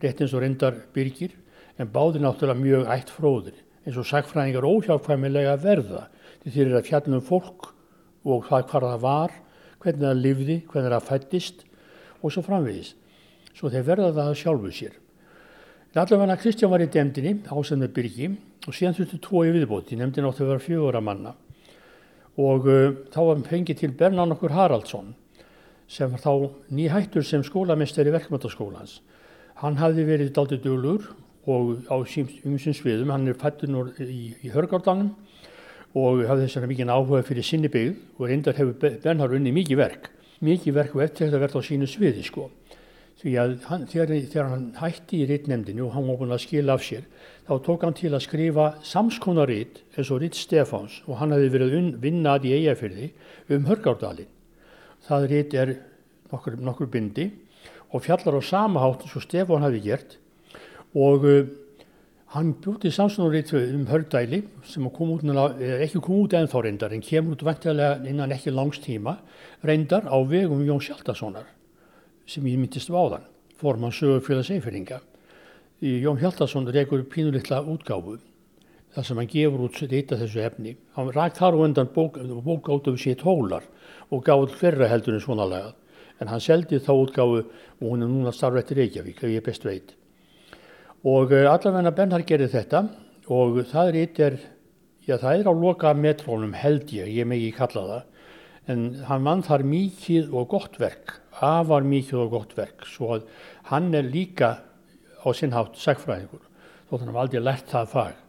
[0.00, 1.34] rétt eins og reyndar byrgir,
[1.80, 6.06] en báði náttúrulega mjög ættfróðir eins og saktfræðingar óhjákvæmilega verða.
[6.44, 7.70] Þeir eru að fjallum fólk
[8.24, 9.36] og hvað hvar það var,
[9.82, 11.64] hvernig það livði, hvernig það fættist
[12.20, 12.94] og svo framvegis.
[13.56, 14.98] Svo þeir verða það sjálfu sér.
[15.90, 18.26] Allavega Kristján var í demdini, ásend með Byrki
[18.68, 21.32] og síðan þurftu tvo í viðbóti, nefndin átti að vera fjögur að manna
[22.38, 25.08] og uh, þá var fengið til Bernán okkur Haraldsson
[25.90, 29.00] sem var þá nýhættur sem skólamestari verkmyndaskólans.
[29.58, 31.10] Hann hafði verið daldið dölur
[31.50, 35.10] og á umsins sviðum, hann er fættur í, í Hörgárdanum
[35.98, 39.82] og hafði þess vegna mikið áhuga fyrir sinni byggð og reyndar hefur Bernhard unni mikið
[39.82, 42.46] verk, mikið verk og eftir þetta verði á sínu sviði sko.
[43.20, 46.78] Því að hann, þegar, þegar hann hætti í rittnemdini og hann var búin að skila
[46.78, 47.02] af sér,
[47.44, 51.90] þá tók hann til að skrifa samskonaritt eins og ritt Stefáns og hann hefði verið
[52.00, 53.10] vinnað í eigafyrði
[53.52, 54.30] um Hörgárdalinn.
[55.04, 55.74] Það ritt er
[56.32, 57.28] nokkur, nokkur bindi
[57.90, 60.16] og fjallar á sama hátt eins og Stefán hefði gert
[60.96, 61.44] og uh,
[62.32, 65.28] hann bjóti samskonaritt um Hörgdæli sem kom út,
[65.60, 69.18] ekki kom út ennþá reyndar en kemur út vantilega innan ekki langs tíma
[69.60, 71.59] reyndar á vegum Jón Sjaldasonar
[72.26, 73.24] sem ég myndist váðan,
[73.56, 75.00] forman sögurfélags eiferinga.
[75.80, 78.18] Jón Hjaldarsson reykur pínulittla útgáfu
[78.94, 80.74] þar sem hann gefur út reyta þessu efni.
[80.96, 83.66] Hann rækt þar og undan bók, bókáttu við sér tólar
[84.10, 85.76] og gáði hverra heldur en svona lagað.
[86.20, 89.64] En hann seldi þá útgáfu og hún er núna starf eftir Reykjavík, ef ég best
[89.64, 89.94] veit.
[91.06, 92.82] Og uh, allavegna Bernhard gerir þetta
[93.30, 94.40] og það er,
[95.06, 98.02] já það er á loka metrónum held ég, ég megi kalla það,
[98.70, 103.28] en hann mann þar mikið og gott verk afar mikið og gott verk svo að
[103.70, 104.50] hann er líka
[105.20, 106.42] á sinnhátt segfræðingur
[106.90, 108.20] þótt hann hafði aldrei lært það fag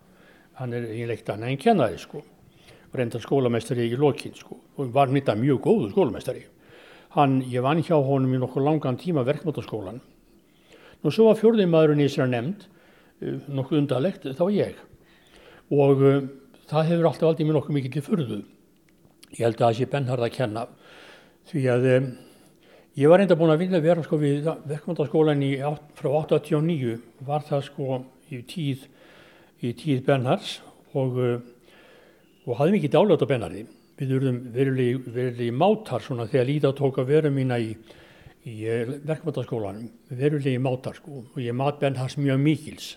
[0.62, 2.22] hann er einlegt annað en kennari sko.
[2.92, 6.44] Og reyndar skólamestari í lokinn sko og var nýtt að mjög góðu skólamestari
[7.16, 10.02] hann, ég vann hjá honum í nokkur langan tíma verkmótaskólan
[11.02, 14.76] og svo var fjörðin maðurinn í þessari nefnd uh, nokkuð undarlegt þá ég.
[15.72, 16.20] Og uh,
[16.70, 18.42] það hefur alltaf aldrei mér nokkuð mikið til förðu
[19.38, 20.68] ég held að það sé bennharð að kenna
[21.52, 22.12] því að um,
[23.00, 25.44] Ég var reynda búin að vinna vera sko við verkmyndaskólan
[25.96, 28.82] frá 89 var það sko í tíð,
[29.64, 30.58] í tíð Bernhards
[30.92, 31.38] og, uh,
[32.44, 33.64] og hafði mikið dálægt á Bernhardi.
[33.96, 37.72] Við verðum verulegi mátar svona þegar Líða tók að vera mína í,
[38.44, 42.90] í uh, verkmyndaskólanum, verulegi mátar sko og ég mat Bernhards mjög mikils.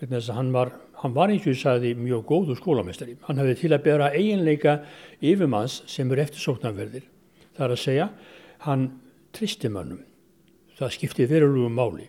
[0.00, 3.16] Þess að hann var, hann var eins og ég sagði mjög góðu skólamestari.
[3.26, 4.80] Hann hafði til að bera eiginleika
[5.20, 7.06] yfirmanns sem eru eftirsóknarverðir.
[7.56, 8.08] Það er að segja,
[8.66, 8.86] hann
[9.36, 10.04] tristimönnum
[10.80, 12.08] það skipti verulegu máli.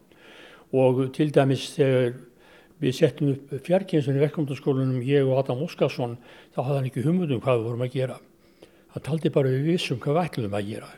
[0.71, 2.13] Og til dæmis þegar
[2.81, 6.17] við settum upp fjarkynsun í verkefndaskólanum ég og Adam Óskarsson
[6.55, 8.19] þá hafði hann ekki humundum hvað við vorum að gera.
[8.91, 10.91] Hann taldi bara við vissum hvað við ætlum að gera.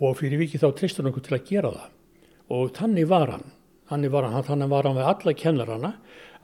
[0.00, 1.90] Og fyrir vikið þá tristur hann okkur til að gera það.
[2.56, 3.48] Og þannig var hann.
[3.90, 5.92] Þannig var hann, þannig var hann með alla kennarana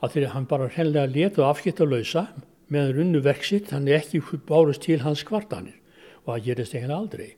[0.03, 2.27] að þegar hann bara hreinlega letu afskipt að lausa
[2.73, 5.77] meðan runnu verksitt þannig ekki bárust til hans kvartanir.
[6.25, 7.29] Og það gerist ekkert aldrei.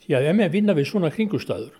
[0.00, 1.76] Því að ef með vinna við svona kringustæður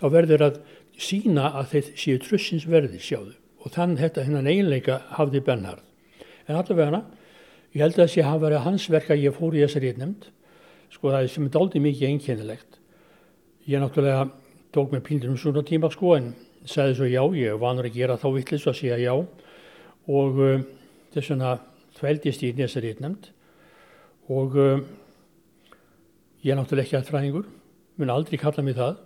[0.00, 0.58] þá verður að
[1.00, 3.36] sína að þeir séu trussins verði sjáðu.
[3.60, 5.84] Og þann þetta hennan eiginleika hafði Bernhard.
[6.48, 7.02] En allavega
[7.74, 10.30] ég held að að hafa verið hans verk að ég fór í þessari nefnd,
[10.90, 12.78] sko það er sem er dálítið mikið einkennilegt.
[13.68, 14.30] Ég náttúrulega
[14.74, 16.32] tók með pínlir um svona tíma sko en
[16.66, 19.14] sagði svo já, ég vanur að gera þá vittlis að segja já
[20.08, 20.62] og uh,
[21.12, 21.56] þess vegna
[21.98, 23.32] þvældist ég í þessari nefnd
[24.30, 24.78] og uh,
[26.44, 27.50] ég er náttúrulega ekki aðfræðingur,
[28.00, 28.96] mun aldrei kalla mig það,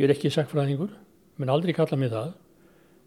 [0.00, 0.90] ég er ekki sakfræðingur,
[1.36, 2.34] mun aldrei kalla mig það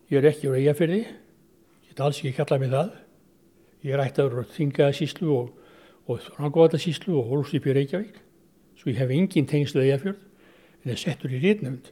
[0.09, 2.95] Ég er ekki úr eigafyrði, ég get alls ekki kallað mig það.
[3.85, 5.51] Ég er ættaður á Þingaðasíslu og,
[6.09, 8.17] og Rangóðasíslu og Hólfstíp í Reykjavík.
[8.79, 11.91] Svo ég hef engin tengslu eigafjörð en það settur í rítnöfnd.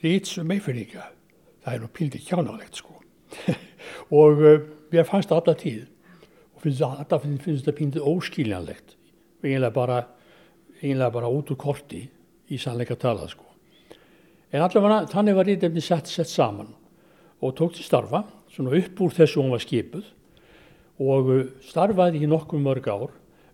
[0.00, 1.04] Rítsum eifyrðinga,
[1.66, 2.93] það er nú pildið kjánalegt sko.
[4.20, 4.60] og uh,
[4.92, 5.82] mér fannst það alltaf tíð
[6.54, 8.94] og finnst þetta finnst pildið óskiljanlegt.
[9.44, 9.98] Einlega bara,
[10.80, 12.04] einlega bara út úr korti
[12.48, 13.48] í sannleika talað sko.
[14.54, 16.70] En allavega þannig var rítnöfni sett, sett saman
[17.44, 20.06] og tók til starfa, svona upp úr þessu hún var skipuð
[21.02, 23.10] og uh, starfaði í nokkuð mörg ár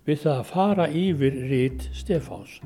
[0.06, 2.60] við það að fara yfir rít Stefáns.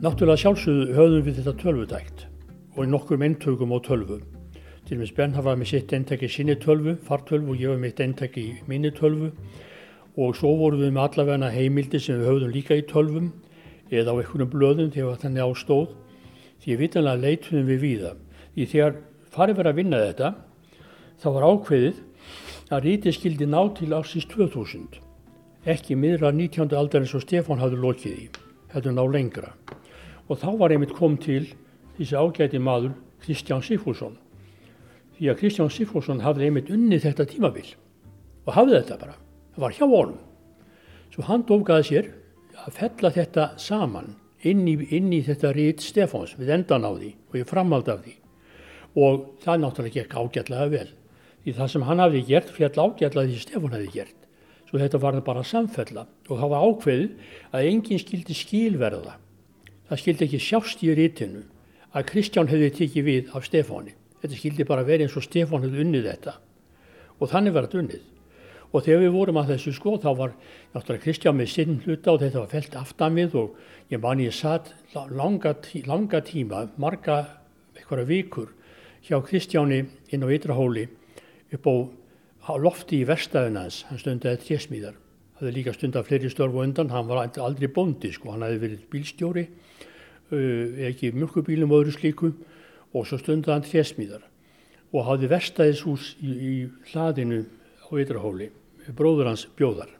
[0.00, 2.22] Náttúrulega sjálfsögðu höfðum við þetta tölvudækt
[2.72, 4.16] og í nokkur eintökum á tölvu.
[4.88, 7.98] Til og með Spenn hafaði með sitt eintæki sinni tölvu, fartölvu og ég með mitt
[8.00, 9.28] eintæki minni tölvu
[10.16, 13.26] og svo vorum við með allavegna heimildi sem við höfðum líka í tölvum
[13.92, 15.92] eða á einhvern blöðum þegar þannig ástóð
[16.64, 18.14] því vitanlega leitunum við víða.
[18.56, 18.96] Því þegar
[19.36, 20.30] farið verið að vinna þetta
[21.20, 22.00] þá var ákveðið
[22.72, 24.96] að rítið skildi ná til ársins 2000
[25.68, 26.72] ekki miðra 19.
[26.72, 28.30] aldar eins og Stefán hafði lokið í
[28.72, 29.52] þetta ná lengra
[30.30, 31.42] og þá var einmitt kom til
[31.98, 34.16] þessi ágæti maður Kristján Sifússon
[35.18, 37.66] því að Kristján Sifússon hafði einmitt unnið þetta tímabil
[38.46, 39.18] og hafði þetta bara,
[39.56, 40.18] það var hjá volum
[41.10, 42.10] svo hann dófgaði sér
[42.64, 44.14] að fella þetta saman
[44.46, 48.02] inn í, inn í þetta rít Stefáns við endan á því og ég framhald af
[48.04, 48.14] því.
[48.98, 50.88] Og það náttúrulega gekk ágætlega vel.
[51.44, 54.16] Því það sem hann hafði gert fjall ágætlega því Stefán hefði gert.
[54.68, 56.06] Svo þetta var bara samfella.
[56.28, 59.16] Og það var ákveðið að enginn skildi skilverða
[59.90, 61.42] það skildi ekki sjást í rítinu
[61.90, 63.96] að Kristján hefði tikið við af Stefáni.
[64.22, 66.36] Þetta skildi bara verið eins og Stefán hefði unnið þetta.
[67.18, 68.06] Og þannig var þetta unnið.
[68.70, 70.34] Og þegar við vorum að þessu sko þá var
[70.76, 73.58] náttúrulega Kristján með sinn hluta og þetta var felt aftan við og
[73.90, 75.56] ég man ég satt langa,
[75.90, 77.18] langa tíma, marga
[77.74, 78.52] eitthvað vikur
[79.08, 79.82] hjá Kristjáni
[80.14, 80.86] inn á Ytrahóli
[81.50, 84.94] upp á lofti í verstaðunans, hann stundaði tjesmíðar,
[85.40, 89.44] hafði líka stundað fleiri störfu undan, hann var aldrei bondi sko, hann hefði verið bílstjóri,
[89.48, 92.32] uh, ekki mjölkubílum og öðru slíku.
[92.90, 94.24] Og svo stundaði hann tjesmíðar
[94.90, 96.54] og hafði verstaðishús í, í
[96.90, 97.44] hlaðinu
[97.86, 98.48] á Ytrahóli.
[98.98, 99.92] Bróður hans bjóðar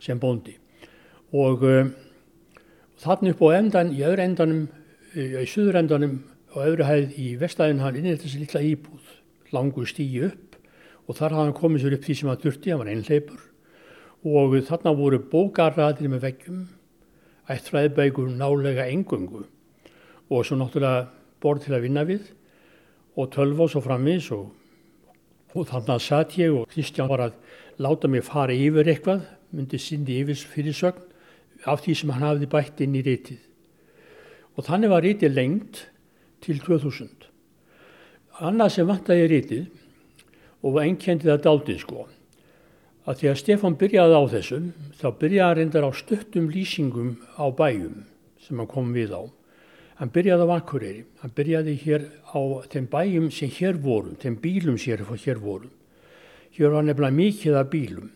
[0.00, 0.56] sem bóndi.
[1.36, 1.90] Og uh,
[3.04, 4.66] þannig upp á endan í öðru endanum
[5.14, 6.16] í söður endanum
[6.54, 9.14] og öðru hæð í vestæðin hann inn í þessi lilla íbúð
[9.54, 10.58] langu stígi upp.
[11.06, 13.49] Og þar hafði hann komið sér upp því sem hann durti, hann var einleipur
[14.24, 16.60] og þarna voru bókarraðir með veggjum
[17.50, 19.46] ættfræðbækur nálega engungu
[20.30, 21.08] og svo náttúrulega
[21.42, 22.28] borð til að vinna við
[23.16, 24.50] og tölva og svo framvis og,
[25.56, 27.38] og þannig að satt ég og Kristján var að
[27.80, 31.08] láta mig fara yfir eitthvað, myndi sindi yfir fyrirsögn
[31.68, 33.40] af því sem hann hafði bætt inn í rítið.
[34.56, 35.82] Og þannig var rítið lengt
[36.44, 37.26] til 2000.
[38.40, 39.66] Annað sem vantæði rítið
[40.60, 42.06] og var einnkjendið að daldið sko,
[43.08, 47.46] að því að Stefan byrjaði á þessum, þá byrjaði hann reyndar á stöttum lýsingum á
[47.48, 48.04] bæjum
[48.44, 49.22] sem hann kom við á.
[50.00, 52.40] Hann byrjaði á Akureyri, hann byrjaði hér á
[52.72, 55.70] þeim bæjum sem hér vorum, þeim bílum sem hér vorum
[56.50, 58.08] Hér var nefnilega mikið af bílum,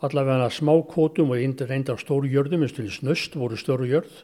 [0.00, 4.22] allavega smákótum og reyndar stóru jörðum, eins og snöst voru stóru jörð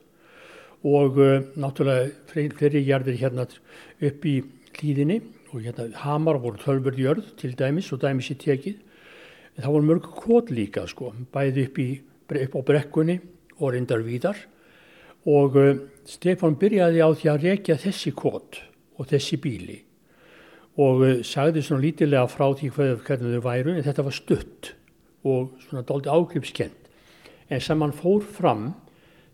[0.85, 4.35] og uh, náttúrulega fleiri jörðir hérna upp í
[4.79, 5.21] hlýðinni
[5.53, 8.81] og hérna hamar voru tölverð jörð til dæmis og dæmis í tekið.
[9.55, 11.89] Það voru mörg kót líka sko, bæði upp, í,
[12.43, 13.19] upp á brekkunni
[13.61, 14.39] og reyndar víðar.
[15.31, 15.75] Og uh,
[16.09, 18.59] Stefán byrjaði á því að rekja þessi kót
[18.99, 19.79] og þessi bíli.
[20.75, 24.73] Og eh, sagði svona lítilega frá því hvernig þau væru en þetta var stutt
[25.23, 26.89] og svona doldi ágripskent
[27.49, 28.73] en sem hann fór fram,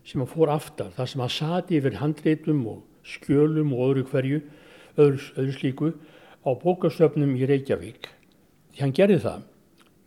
[0.05, 4.41] sem hann fór aftar, þar sem hann sati yfir handreitum og skjölum og öðru hverju,
[4.97, 5.91] öðru, öðru slíku,
[6.45, 8.09] á bókastöfnum í Reykjavík.
[8.75, 9.47] Því hann gerði það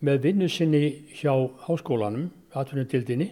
[0.05, 0.83] með vinnu sinni
[1.17, 1.33] hjá
[1.65, 3.31] háskólanum, atvinnutildinni,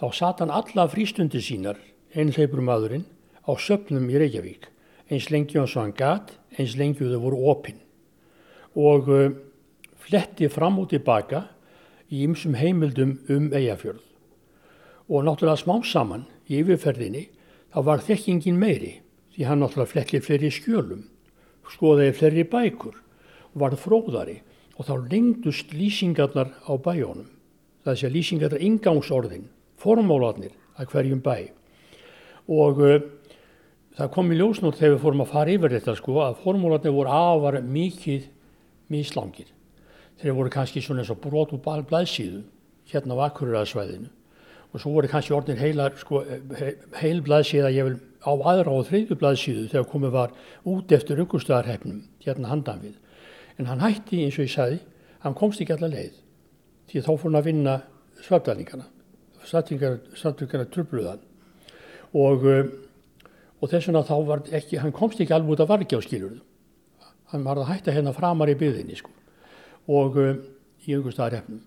[0.00, 1.78] þá satt hann alla frístundi sínar,
[2.16, 3.04] einhleipur maðurinn,
[3.44, 4.68] á söpnum í Reykjavík.
[5.10, 7.80] Eins lengi og svo hann gat, eins lengi og þau voru opinn.
[8.78, 9.32] Og uh,
[10.00, 11.44] fletti fram og tilbaka
[12.10, 14.02] í ymsum heimildum um eigafjörð.
[15.10, 17.26] Og náttúrulega smá saman í yfirferðinni
[17.74, 19.00] þá var þekkingin meiri
[19.34, 21.02] því hann náttúrulega fletti fleiri skjölum,
[21.70, 22.96] skoðaði fleiri bækur
[23.50, 24.40] og var fróðari
[24.80, 27.28] og þá lengdust lýsingarnar á bæjónum.
[27.84, 31.50] Það sé að lýsingarnar ingangsorðin, formólarnir að hverjum bæ.
[32.48, 33.00] Og uh,
[33.98, 37.12] það kom í ljósnótt þegar við fórum að fara yfir þetta sko að formólarnir voru
[37.12, 38.28] afar mikið
[38.90, 39.50] mislangir
[40.20, 42.42] þeir voru kannski svona eins og brot úr blaðsíðu
[42.90, 44.10] hérna á Akureyraðsvæðinu
[44.70, 46.22] og svo voru kannski orðin heilar sko,
[47.00, 50.34] heil blaðsíða ég vil á aðra og þriðju blaðsíðu þegar komið var
[50.68, 52.98] út eftir augustöðarhefnum hérna handan við
[53.60, 54.80] en hann hætti eins og ég sagði.
[55.20, 56.16] Hann komst ekki allar leið
[56.90, 57.74] því þá fór hann að vinna
[58.24, 58.86] svöldalingana
[59.46, 61.20] svöldalingana trubluðan
[62.16, 62.46] og,
[63.60, 66.40] og þess vegna þá var ekki hann komst ekki alveg út af skilurðu.
[67.30, 69.12] Hann var að hætta hérna framar í byðinni sko.
[69.86, 70.40] Og um,
[70.82, 71.60] í augustæðarefnum.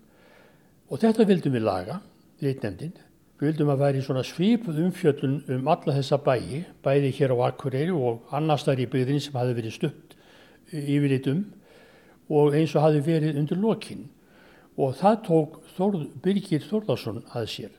[0.92, 2.00] Og þetta vildum við laga,
[2.44, 2.92] reitnefndin.
[3.40, 7.96] Við vildum að væri svona svipuð umfjöllun um alla þessa bæi, bæði hér á Akureyri
[7.96, 10.14] og annar staðar í byggðin sem hafi verið stutt
[10.74, 11.42] yfirleitum
[12.30, 14.08] og eins og hafi verið undir lokinn.
[14.80, 17.72] Og það tók Þórð, Birgir Þórðarsson að sér.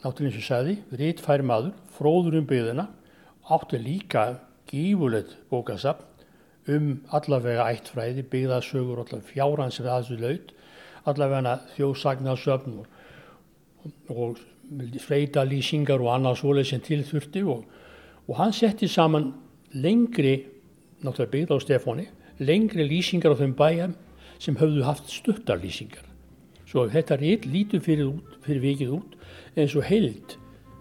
[0.00, 2.86] Náttúrulega eins og sagði, reitfær maður, fróður um byggðina,
[3.50, 4.24] átti líka
[4.70, 6.06] gífulegt bókasapn
[6.70, 10.52] um allavega ættfræði, byggðasögur, allavega fjáran sem það þessu laut,
[11.08, 12.86] allavega þjóðsagnarsöfn og,
[14.12, 14.40] og
[15.02, 17.64] freita lýsingar og annað svoleið sem tilþurfti og,
[18.28, 19.32] og hann setti saman
[19.72, 20.36] lengri,
[21.00, 22.06] náttúrulega byggð á Stefáni,
[22.40, 23.96] lengri lýsingar á þeim bæjum
[24.40, 26.06] sem höfðu haft stuttar lýsingar.
[26.64, 28.14] Svo þetta reynd lítur fyrir,
[28.46, 29.18] fyrir vikið út
[29.58, 30.36] eins og heild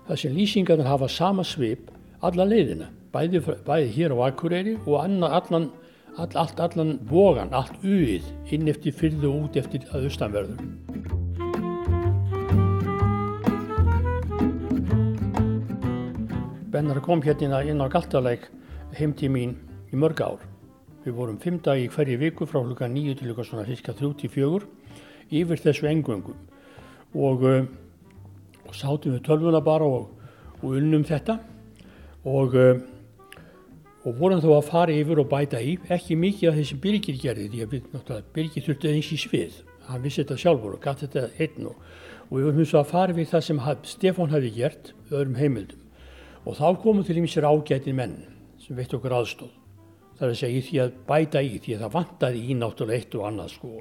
[0.07, 1.91] það sem lýsingarna hafa sama svip
[2.25, 5.69] alla leiðina bæði, bæði hér á Akureyri og annan, allan,
[6.17, 10.61] all, allt allan vogan, allt uið inn eftir fyrðu og út eftir að austanverður.
[16.69, 18.45] Bennar kom hérna inn á Galtalæk
[18.95, 19.57] heimtíð mín
[19.89, 20.58] í mörg ár.
[21.05, 24.67] Við vorum fimm dagi hverju viku frá hluka nýju til hluka svona fiska 34
[25.29, 26.35] yfir þessu engungum
[27.15, 27.65] og, uh,
[28.67, 30.09] og sátum við tölvuna bara og,
[30.59, 31.37] og unnum þetta.
[32.27, 32.81] Og uh,
[34.07, 35.75] og vorum þá að fara yfir og bæta í.
[35.91, 39.59] Ekki mikið af þessi Birgir gerði því að Birgir þurfti eins í svið.
[39.89, 41.85] Hann vissi þetta sjálfur og gæti þetta einn og,
[42.29, 45.87] og við vorum að fara við það sem Stefán hafi gert öðrum heimildum.
[46.47, 48.21] Og þá komum til ímsir ágætin menn
[48.63, 49.58] sem veitt okkur aðstóð
[50.19, 52.99] það er að segja í því að bæta í því að það vantaði í náttúrulega
[52.99, 53.73] eitt og annað sko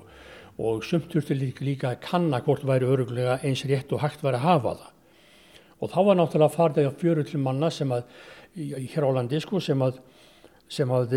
[0.59, 4.41] og sumt þurfti líka, líka að kanna hvort væri öruglega eins rétt og hægt væri
[4.41, 4.95] að hafa það
[5.79, 8.07] og þá var náttúrulega farið á fjörullum manna sem að
[8.57, 10.01] hér á landi sko sem að
[10.69, 11.15] sem að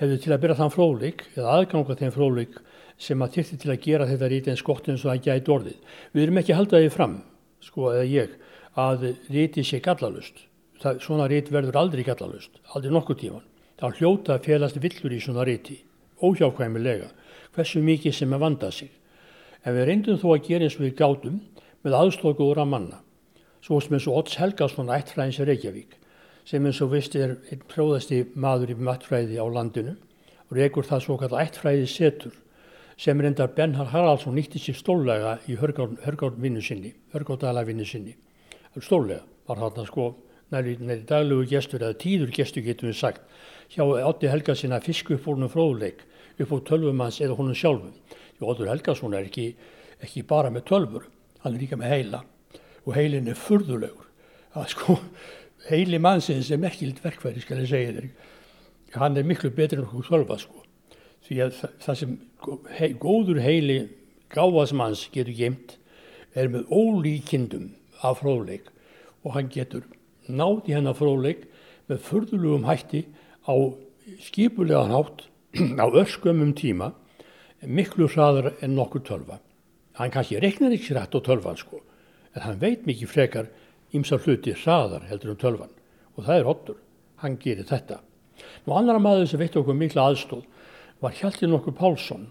[0.00, 2.56] hefðu til að byrja þann fróðleik eða aðganga þeim fróðleik
[3.02, 5.78] sem að þyrti til að gera þetta ríti eins gott eins og það gæti orðið.
[6.12, 7.16] Við erum ekki haldaðið fram,
[7.62, 8.34] sko, eða ég,
[8.78, 10.44] að ríti sé gallalust.
[10.82, 13.48] Það, svona rít verður aldrei gallalust, aldrei nokkuð tíman.
[13.82, 15.80] Það hljóta að félast villur í svona ríti,
[16.22, 17.08] óhjákvæmilega,
[17.50, 18.90] hversu mikið sem er vandað sig.
[19.66, 21.40] En við reyndum þó að gera eins og við gátum
[21.82, 23.00] með aðstóku úr að manna,
[23.58, 25.98] svo sem eins og Otts Helgarsson ættfræðins Reykjavík
[26.46, 29.96] sem eins og vist er einn próðasti maður í mattfræði á landinu
[30.46, 32.38] og reykur það svo kallar ættfræði setur
[33.02, 38.14] sem reyndar Benhard Haraldsson nýtti sér stólega í hörgárvinnu sinni, hörgárdalavinnu sinni.
[38.78, 40.12] Stólega var þarna sko
[40.52, 43.22] næri, næri daglegu gestur eða tíður gestur getum við sagt.
[43.72, 46.04] Hjá Ótti Helgarsson að fisku upp húnum fróðleik
[46.40, 47.92] upp á tölvumanns eða húnum sjálfum.
[48.36, 49.52] Því Óttur Helgarsson er ekki,
[50.02, 51.06] ekki bara með tölfur,
[51.42, 52.22] hann er líka með heila.
[52.86, 54.08] Og heilin er furðulegur.
[54.52, 54.98] Það sko
[55.68, 58.10] heili mannsins er merkild verkværi skal ég segja þér.
[58.98, 60.64] Hann er miklu betur en okkur sjálfa sko.
[61.22, 62.16] Því að það sem
[62.76, 63.78] hei, góður heili
[64.32, 65.76] gáðasmanns getur geimt
[66.34, 67.70] er með ólíkindum
[68.02, 68.68] af fróðleik.
[69.22, 69.86] Og hann getur
[70.28, 71.46] í hennar fróðleik
[71.90, 73.06] með förðulegum hætti
[73.46, 73.54] á
[74.22, 75.26] skipulega nátt
[75.82, 76.92] á öskumum tíma
[77.62, 79.38] miklu hraðar en nokkur tölva.
[79.98, 81.82] Hann kannski reknar ekki rætt á tölvan sko
[82.32, 83.50] en hann veit mikið frekar
[83.92, 85.74] ímsa hluti hraðar heldur um tölvan
[86.16, 86.78] og það er Ottur,
[87.22, 88.00] hann gerir þetta.
[88.66, 90.44] Nú annar maður sem veitt okkur mikla aðstóð
[91.02, 92.28] var Hjaltin okkur Pálsson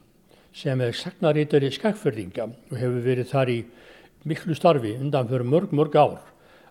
[0.56, 3.60] sem er sagnarítari skakfyrringa og hefur verið þar í
[4.28, 6.20] miklu starfi undan fyrir mörg, mörg ár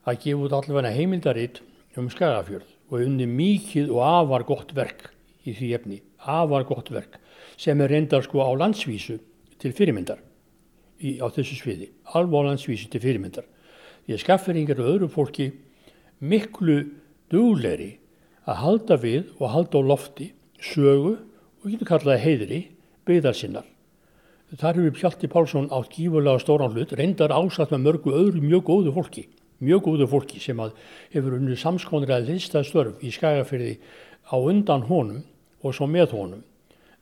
[0.08, 1.60] að gefa út allavega heimildaritt
[1.98, 5.10] um skagafjörð og unni mikið og afar gott verk
[5.46, 7.18] í því efni, afar gott verk
[7.60, 9.18] sem er reyndar sko á landsvísu
[9.60, 10.20] til fyrirmyndar
[11.00, 13.46] í, á þessu sviði, alveg á landsvísu til fyrirmyndar.
[14.04, 15.50] Því að skafferingar og öðru fólki
[16.20, 16.78] miklu
[17.32, 17.92] dugleri
[18.48, 20.30] að halda við og halda á lofti
[20.60, 21.16] sögu
[21.60, 22.60] og getur kallaði heiðri
[23.08, 23.66] byggðar sinnar.
[24.50, 28.94] Þar hefur Pjalti Pálsson átt gífurlega stóran hlut, reyndar ásatt með mörgu öðru mjög góðu
[28.96, 29.28] fólki,
[29.60, 30.60] mjög góðu fólki sem
[31.12, 33.74] hefur unnið samskonir að liðstað störf í skægafyrði
[34.30, 35.24] á undan honum
[35.62, 36.44] og svo með honum.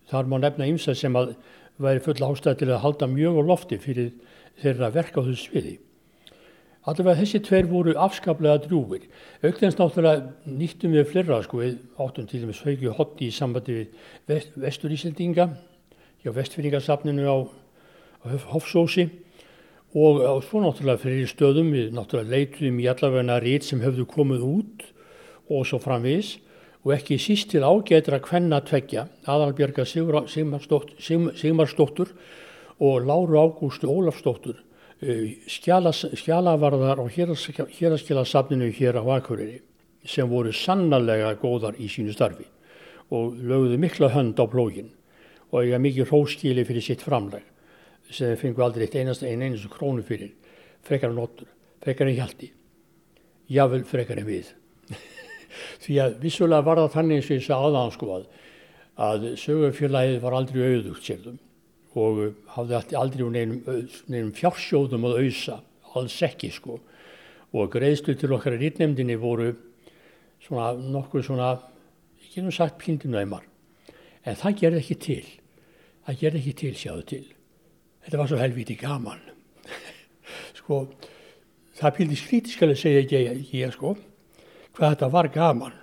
[0.09, 1.35] Þar má nefna ymsað sem að
[1.79, 4.11] væri full ástæð til að halda mjög á lofti fyrir
[4.63, 5.77] þeirra verka á þessu sviði.
[6.89, 9.05] Allavega þessi tver voru afskaplega drúir.
[9.45, 14.05] Aukþens náttúrulega nýttum við flera sko, við áttum til dæmis haugju hotti í sambandi við
[14.31, 15.51] vest, vesturísildinga
[16.25, 17.37] hjá vestfyrringarsafninu á,
[18.25, 19.09] á Hofsósi
[19.95, 24.77] og, svo náttúrulega fyrir stöðum við náttúrulega leituðum í allavegna rít sem höfðu komið út
[25.49, 26.29] og svo framvis
[26.85, 32.09] og ekki síst til ágætra hvenna tveggja aðalbjörga Sigmarsdóttur
[32.79, 34.57] og Láru Ágústu Ólafsdóttur
[34.99, 39.61] Eh, skjálavarðar og héraskjálasafninu hér á Akureyri
[40.03, 42.49] sem voru sannarlega góðar í sínu starfi
[43.15, 44.91] og lögðu mikla hönd á plógin
[45.53, 47.47] og eiga mikið róskili fyrir sitt framleg
[48.11, 50.33] sem fengu aldrei eitt einast einn einustu krónu fyrir.
[50.87, 51.51] Frekar en notur,
[51.85, 52.53] frekar en hjaldi
[53.49, 54.53] jável frekar en við.
[55.83, 58.29] Því að vissulega var það þannig eins og ég sagði aðan sko að
[58.99, 61.37] að sögufélagið var aldrei auðugt sérðum
[61.99, 62.17] og
[62.57, 63.61] hafði aldrei úr neinum,
[64.11, 65.61] neinum fjársjóðum að auðsa,
[65.95, 66.81] alls ekki sko.
[67.55, 69.53] Og greiðslu til okkar í rítnemdini voru
[70.43, 71.53] svona nokkuð svona,
[72.27, 73.47] ekki nú sagt píndinæmar,
[74.27, 75.25] en það gerði ekki til,
[76.07, 77.25] það gerði ekki til sjáðu til,
[78.09, 79.21] þetta var svo helviti gaman,
[80.59, 80.81] sko
[81.77, 83.93] það píndi skrítiskalega segja ekki ég, ég sko,
[84.73, 85.77] hvað þetta var gaman,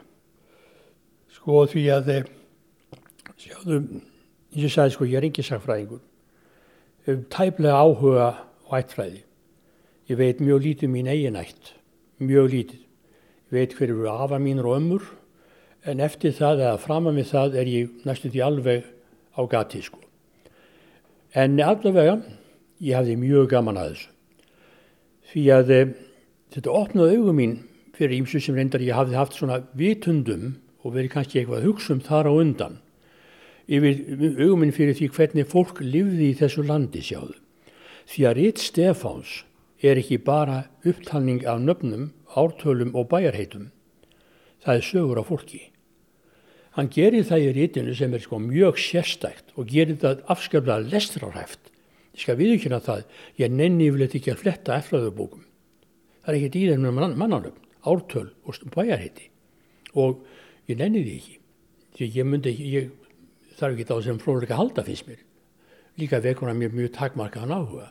[1.37, 2.11] sko því að
[3.45, 6.03] sjáðu eins og ég sagði sko ég er engi sagfræðingur
[7.05, 8.29] hef tæplega áhuga
[8.65, 9.21] á ættfræði.
[10.09, 11.75] Ég veit mjög lítið mín eigin ætt
[12.21, 12.81] mjög lítið.
[13.49, 15.05] Ég veit hverju eru afa mínur og ömmur
[15.85, 18.89] en eftir það eða framan við það er ég næstu því alveg
[19.37, 20.04] á gati sko
[21.35, 22.19] en allavega
[22.79, 24.11] ég hafði mjög gaman að þessu
[25.31, 25.81] því að e,
[26.55, 27.57] þetta opnaði augum mín
[27.95, 30.55] fyrir ímsu sem reyndar ég hafði haft svona vitundum
[30.85, 32.81] og verið kannski eitthvað hugsun þar á undan
[33.65, 34.01] yfir
[34.39, 37.37] auguminn fyrir því hvernig fólk livði í þessu landi sjáðu.
[38.05, 39.31] Því að Ritt Stefáns
[39.81, 43.71] er ekki bara upptalning af nöfnum, ártölum og bæjarheitum.
[44.61, 45.61] Það er sögur á fólki.
[46.75, 51.71] Hann gerir það í rítinu sem er sko mjög sérstækt og gerir það afskaplega lestraræft.
[52.15, 53.05] Ég skal viðkjöna það,
[53.39, 55.45] ég nenni yfirleitt ekki að fletta eflaðubókum.
[56.25, 57.55] Það er ekkert í þennum mannanum,
[57.85, 59.29] ártöl og bæjarheiti
[59.95, 60.23] og
[60.67, 61.37] ég nenni því ekki.
[61.95, 62.91] Því ég myndi ég
[63.55, 65.21] þarf ekki þá sem fróðleika halda fyrst mér.
[65.95, 67.89] Líka vekur hann mér mjög takmarkaðan áhuga.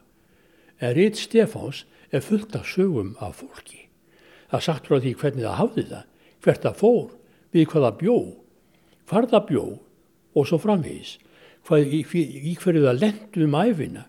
[0.80, 3.86] En Rít Stefáns er fullt af sögum af fólki.
[4.52, 6.08] Það sagt frá því hvernig það hafði það,
[6.44, 7.06] hvert það fór,
[7.54, 8.18] við hvað það bjó,
[9.14, 9.64] hvar það bjó
[10.34, 11.16] og svo framvegis.
[11.64, 12.02] Hvað, í,
[12.50, 14.06] í hverju það lendu um æfina.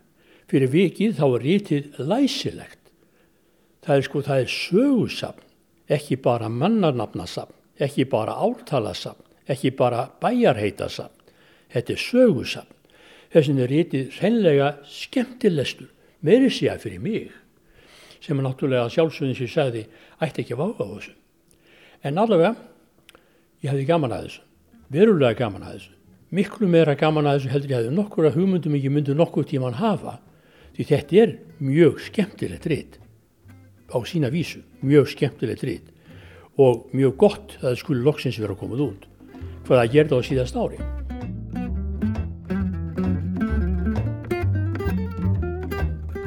[0.52, 2.82] Fyrir vikið þá er Rítið læsilegt.
[3.86, 5.46] Það er sko, það er sögusapn,
[5.94, 7.54] ekki bara mannarnafnasapn,
[7.86, 11.16] ekki bara ártalasapn, ekki bara bæjarheitasapn
[11.76, 12.72] Þetta er sögusafn.
[13.34, 15.90] Þessin er rítið hreinlega skemmtilestur,
[16.24, 17.34] meiri sér fyrir mig,
[18.24, 19.82] sem er náttúrulega sjálfsögðin sem ég sagði,
[20.24, 21.16] ætti ekki að vága á þessu.
[22.06, 22.54] En allavega,
[23.66, 24.46] ég hefði gaman að þessu,
[24.94, 25.92] verulega gaman að þessu.
[26.36, 29.80] Miklu meira gaman að þessu heldur ég hefði nokkur að hugmyndum ekki myndu nokkur tíman
[29.80, 30.20] hafa,
[30.76, 33.00] því þetta er mjög skemmtilegt rít
[33.94, 35.92] á sína vísu, mjög skemmtilegt rít
[36.58, 39.10] og mjög gott að það skulle loksins vera komið út
[39.66, 40.80] hvað það gerði á síðast ári.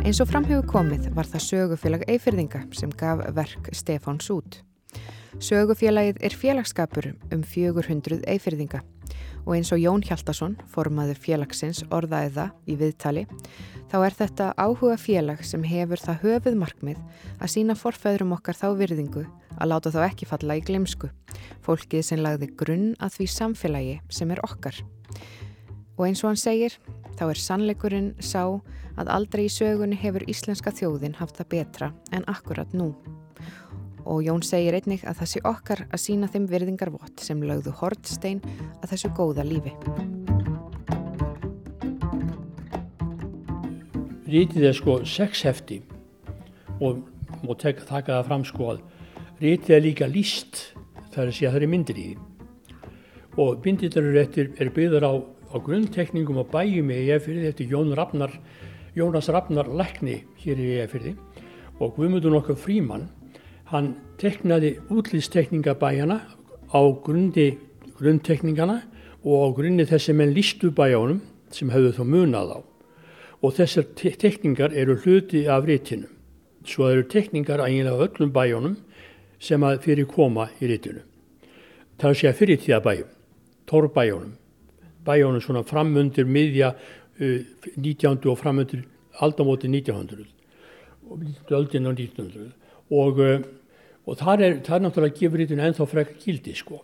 [0.09, 4.63] Eins og framhefur komið var það sögufélag Eifirðinga sem gaf verk Stefáns út.
[5.39, 8.81] Sögufélagið er félagskapur um 400 Eifirðinga
[9.47, 13.23] og eins og Jón Hjaldarsson, formaður félagsins orðaði það í viðtali,
[13.87, 16.99] þá er þetta áhuga félag sem hefur það höfuð markmið
[17.39, 19.23] að sína forfæðurum okkar þá virðingu
[19.55, 21.13] að láta þá ekki falla í glemsku,
[21.63, 24.83] fólkið sem lagði grunn að því samfélagi sem er okkar.
[25.99, 26.75] Og eins og hann segir,
[27.15, 28.43] þá er sannleikurinn sá
[28.99, 32.91] að aldrei í sögunni hefur íslenska þjóðin haft það betra en akkurat nú.
[34.09, 38.41] Og Jón segir einnig að það sé okkar að sína þeim virðingarvott sem lögðu hortstein
[38.81, 39.75] að þessu góða lífi.
[44.29, 45.83] Rítið er sko sex hefti
[46.81, 47.05] og,
[47.61, 48.81] tek, taka það fram sko að
[49.43, 50.65] rítið er líka líst
[51.13, 52.29] þar að sé að það er myndir í því
[53.39, 58.33] og eru eftir, er byggðar á, á grunntekningum og bæjum í EFirði eftir Jón Rafnar,
[58.97, 61.15] Jónas Rafnar Lækni hér í EFirði
[61.79, 63.07] og Guðmundur nokkuð Fríman
[63.73, 66.21] hann teknaði útlýstekninga bæjana
[66.73, 67.59] á grunni
[67.99, 68.83] grunntekningana
[69.25, 71.21] og á grunni þessi menn lístu bæjónum
[71.53, 72.59] sem hefðu þá munað á
[73.43, 76.09] og þessar te tekningar eru hluti af rítinu
[76.65, 78.77] svo eru tekningar ægilega öllum bæjónum
[79.39, 81.05] sem að fyrir koma í rítinu
[82.01, 83.13] það er að fyrir tíða bæjum
[83.69, 84.33] torbæjónum
[85.07, 87.41] bæjónum svona framundir miðja uh,
[87.77, 88.25] 19.
[88.25, 88.87] og framundir
[89.21, 90.27] aldamóti 1900
[91.09, 92.53] og öldin á 1900
[92.91, 93.21] og,
[94.09, 96.81] og það er, það er náttúrulega gefa rítinu ennþá frekar gildi sko.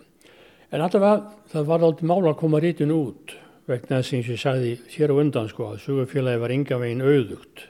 [0.74, 3.36] En allavega það var aldrei mála að koma rítinu út
[3.68, 7.68] vegna þess að ég sagði hér á undan sko að sugufélagi var ynga veginn auðugt.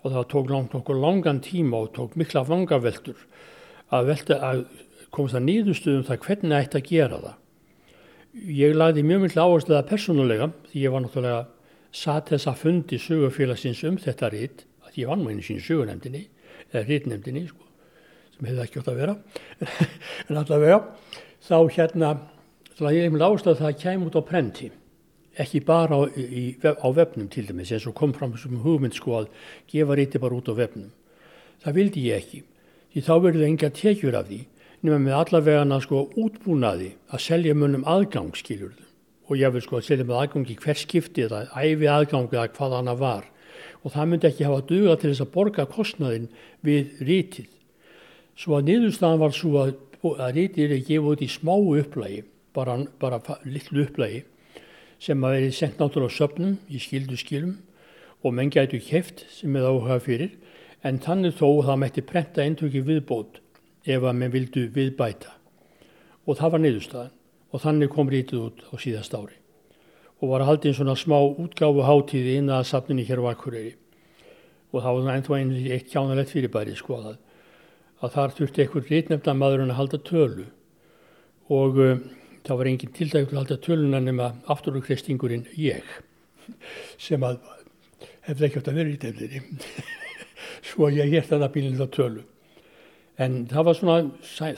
[0.00, 3.18] Og það tók langt okkur langan tíma og tók mikla vangaveltur
[3.92, 4.64] að að
[5.12, 7.36] komast að nýðustuðum það hvernig ætti að gera það.
[8.52, 11.44] Ég lagði mjög miklu áherslu að persónulega því ég var náttúrulega
[11.96, 16.26] satt þess að fundi sugufélagsins um þetta rít að ég var nú einu sín sugunemdini
[16.72, 17.65] eða rítnemdini sko
[18.36, 19.18] sem hefði ekki ótt að vera
[20.28, 20.82] en allavega
[21.46, 22.16] þá hérna
[22.76, 24.72] þá ég miklu áherslu að það kæm út á prenti
[25.40, 29.20] ekki bara á, í, á vefnum til dæmis eins og kom fram sem hugmynd sko
[29.20, 29.30] að
[29.70, 30.90] gefa ríti bara út á vefnum.
[31.60, 32.42] Það vildi ég ekki
[32.92, 34.40] því þá verður enga tekjur af því
[34.86, 38.76] nema með allavegana sko útbúnaði að selja munum aðgang skiljur
[39.26, 42.48] og ég vil sko að selja með aðgang í hver skipti eða æfi aðgang eða
[42.56, 43.26] hvað hana var
[43.82, 46.30] og það myndi ekki hafa duga til þess að borga kostnaðin
[46.64, 47.50] við rítið.
[48.36, 52.24] Svo að niðurstaðan var svo að, að rítið er að gefa út í smá upplægi,
[52.56, 54.24] bara, bara litlu upplægi
[55.00, 57.56] sem að verið sendt náttúrulega söpnum í skildu skilum
[58.24, 60.36] og menn gætu kæft sem er áhuga fyrir
[60.84, 63.40] en þannig þó það mætti prenta eintöki viðbót
[63.86, 65.32] ef að menn vildu viðbæta.
[66.26, 67.12] Og það var niðurstaðan
[67.52, 69.36] og þannig kom rítið út á síðast ári.
[70.20, 73.76] Og var haldið einn svona smá útgáfu hátíði inn að safninni hér á Akureyri.
[74.72, 77.18] Og það var ennþá einn eitt kjánalegt fyrirbæri sko að,
[78.04, 80.46] að þar þurfti einhver rítnefna maður að halda tölu
[81.52, 82.04] og um,
[82.46, 85.84] það var engin tildæg til að halda töluna nema afturugreistingurinn ég
[87.02, 87.40] sem að
[88.28, 89.42] hefði ekki átt að vera í tefniðri
[90.70, 92.24] svo ég gert það að bílinn þá tölu
[93.22, 94.00] en það var svona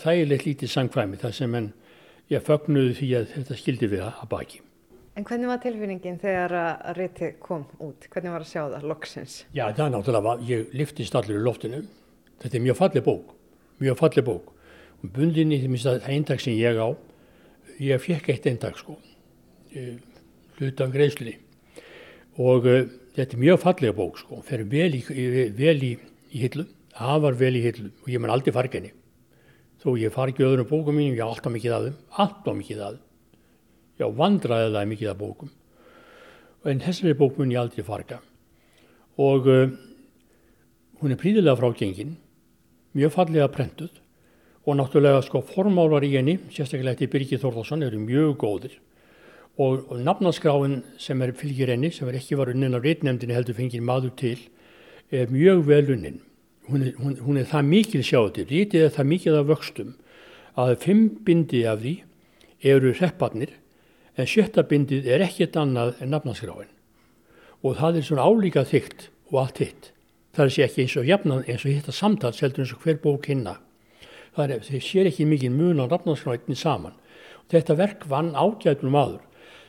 [0.02, 1.68] þægilegt lítið sangkvæmi þar sem en
[2.32, 4.64] ég fögnuði því að þetta skildi við að baki
[5.18, 8.04] En hvernig var tilfinningin þegar að riti kom út?
[8.06, 9.32] Hvernig var að sjá það, loksins?
[9.50, 11.80] Já, það náttúrulega, ég liftist allir í loftinu.
[12.42, 13.34] Þetta er mjög fallið bók,
[13.82, 14.54] mjög fallið bók.
[14.98, 16.88] Og minnst að það eintak sem ég á,
[17.78, 18.96] ég fekk eitt eindag sko
[20.58, 21.36] hlut af greiðsli
[22.38, 22.84] og uh,
[23.16, 25.02] þetta er mjög fallega bók sko fer vel í,
[25.54, 25.92] vel í,
[26.34, 26.66] í hillu
[26.98, 27.92] afar vel í hillu.
[28.02, 28.92] Og ég man aldrei farga henni.
[29.78, 33.02] Þó ég far ekki öðrum bókum mínum, ég alltaf mikið af þeim alltaf mikið þeim.
[33.98, 35.52] Já vandraðilega mikið af bókum.
[36.66, 38.18] En þessari bók mun ég aldrei farga.
[39.18, 39.70] Og uh,
[41.02, 42.16] hún er príðilega frágengin
[42.96, 44.00] mjög fallega prentuð
[44.68, 48.78] og náttúrulega sko formálar í henni, sérstaklega eftir Birgir Þórðarsson, eru mjög góðir
[49.58, 53.56] og, og nafnaskráin sem er fylgir henni, sem er ekki var unnin á reitnefndinni heldur
[53.58, 54.36] fengið maður til,
[55.10, 56.20] er mjög vel unnin.
[56.68, 59.94] Hún er, hún, hún er það mikil sjáti, rítið er það mikil af vöxtum
[60.58, 61.94] að fimm bindi af því
[62.68, 63.54] eru repparnir
[64.18, 66.74] en sjötta bindið er ekkert annað en nafnaskráin
[67.62, 69.88] og það er svona álíka þygt og allt hitt.
[70.38, 72.98] Það er sér ekki eins og jafnan eins og hitta samtal seldur eins og hver
[73.02, 73.56] bók hinna.
[74.36, 76.94] Það er, þeir sér ekki mikið mun á rafnarskrænni saman.
[77.42, 79.24] Og þetta verk vann ágætlum aður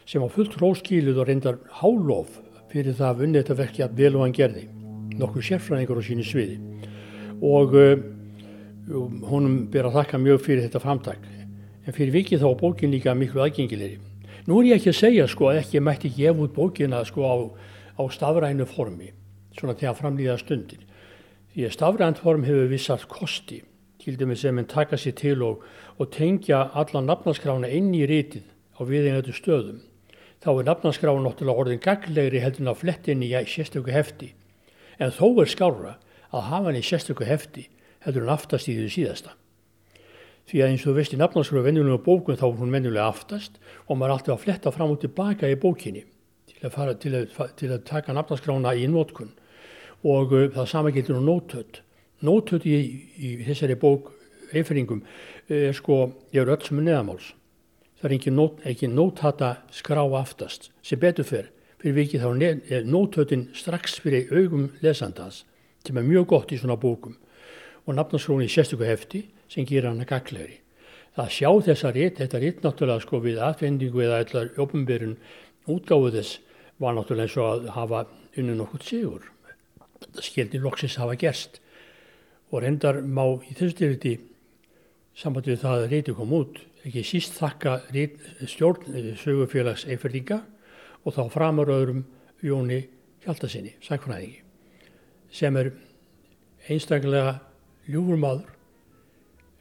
[0.05, 2.38] sem á fullt róskíluð og reyndar hálof
[2.70, 4.67] fyrir það að vunni þetta verki að vel og hann gerði,
[5.17, 6.61] nokkur sérfræðingur á sínu sviði.
[7.41, 8.05] Og uh,
[9.26, 11.30] honum ber að þakka mjög fyrir þetta framtak.
[11.82, 13.97] En fyrir vikið þá bókin líka miklu aðgengilegri.
[14.45, 17.36] Nú er ég ekki að segja sko að ekki mætti gefa út bókina sko á,
[17.97, 19.15] á stafrænu formi
[19.60, 20.86] svona að framlýða stundir
[21.53, 23.64] því að stafrænt form hefur vissart kosti
[23.99, 25.64] til dæmis sem en taka sér til og,
[25.97, 28.45] og tengja alla nafnaskrána inn í rítið
[28.80, 29.82] á viðeinatu stöðum.
[30.39, 34.32] Þá er nafnaskrána náttúrulega orðin gaglegri heldur en að flettin í sérstöku hefti.
[34.99, 35.97] En þó er skára
[36.32, 37.68] að hafa hann í sérstöku hefti
[38.05, 39.36] heldur en aftast í því síðasta.
[40.47, 43.60] Því að eins og þú veist í nafnaskrána venjulega bókun þá er hún venjulega aftast
[43.88, 46.05] og maður er alltaf að fletta fram og tilbaka í bókinni
[46.49, 49.36] til að, fara, til að, til að taka nafnaskrána í nótkun
[50.04, 51.82] og uh, það sama getur á nótöld
[52.26, 52.80] nótötu í,
[53.16, 54.12] í þessari bók
[54.52, 55.04] einfyringum
[55.50, 57.34] er sko, ég er öll sem er neðamáls.
[58.00, 61.50] Það er ekki, nót, ekki nótata skrá aftast sem betur fyrr.
[61.80, 62.30] Fyrir vikið þá
[62.76, 65.45] er nótötin strax fyrir augum lesandans
[65.86, 67.16] sem er mjög gott í svona bókum
[67.86, 70.60] og nafnaskrónu í sérstöku hefti sem gera hann að gaglegri.
[71.16, 75.18] Það sjá þessa rétt, þetta rétt náttúrulega sko við aðfendingu eða allar ofnbyrjun
[75.72, 76.39] útgáðu þess
[76.84, 78.04] var náttúrulega eins og að hafa
[78.38, 79.24] unni nokkur sigur.
[80.24, 81.60] Skildi loksins hafa gerst.
[82.50, 84.16] Og reyndar má í þessu styrti
[85.20, 87.76] samband við það að reyti kom út ekki síst þakka
[88.47, 90.39] stjórn eh, sögufélags eiferdinga
[91.04, 92.06] og þá framar öðrum
[92.43, 92.86] Jóni
[93.26, 94.45] Hjaldasinni, sækfræðingi
[95.36, 95.74] sem er
[96.72, 97.36] einstaklega
[97.89, 98.56] ljúfur maður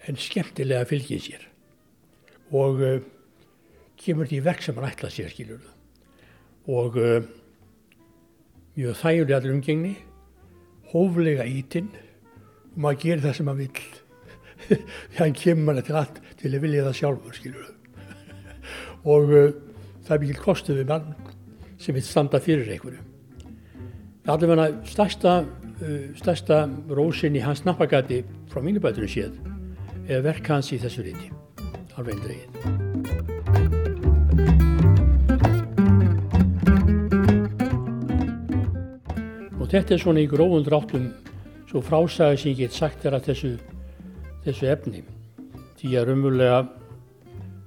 [0.09, 1.43] en skemmtilega fylgið sér.
[2.55, 3.01] Og uh,
[4.01, 5.66] kemur því verk sem hann ætla sér skilur
[6.68, 7.26] og uh,
[8.76, 9.95] mjög þægulega allir umgengni
[10.93, 11.91] hóflega ítinn.
[12.74, 13.89] Og maður gerir það sem maður vill.
[14.68, 17.74] Því hann kemur manna til allt til að vilja það sjálfur skilur
[19.07, 19.53] og uh,
[20.05, 21.12] það er mikil kostuð við mann
[21.78, 23.05] sem vil standa fyrir einhverju.
[24.28, 25.39] Allavega stærsta
[26.18, 29.39] stærsta rósin í hans nappagati frá mínu bætunum séð
[30.09, 31.32] er verk hans í þessu ríti,
[31.95, 32.88] alveg einn dreigið.
[39.68, 41.02] Og þetta er svona í grófum dráttum
[41.68, 43.50] svo frásæði sem ég get sagt þér að þessu,
[44.46, 45.02] þessu efni.
[45.76, 46.60] Því að raunverulega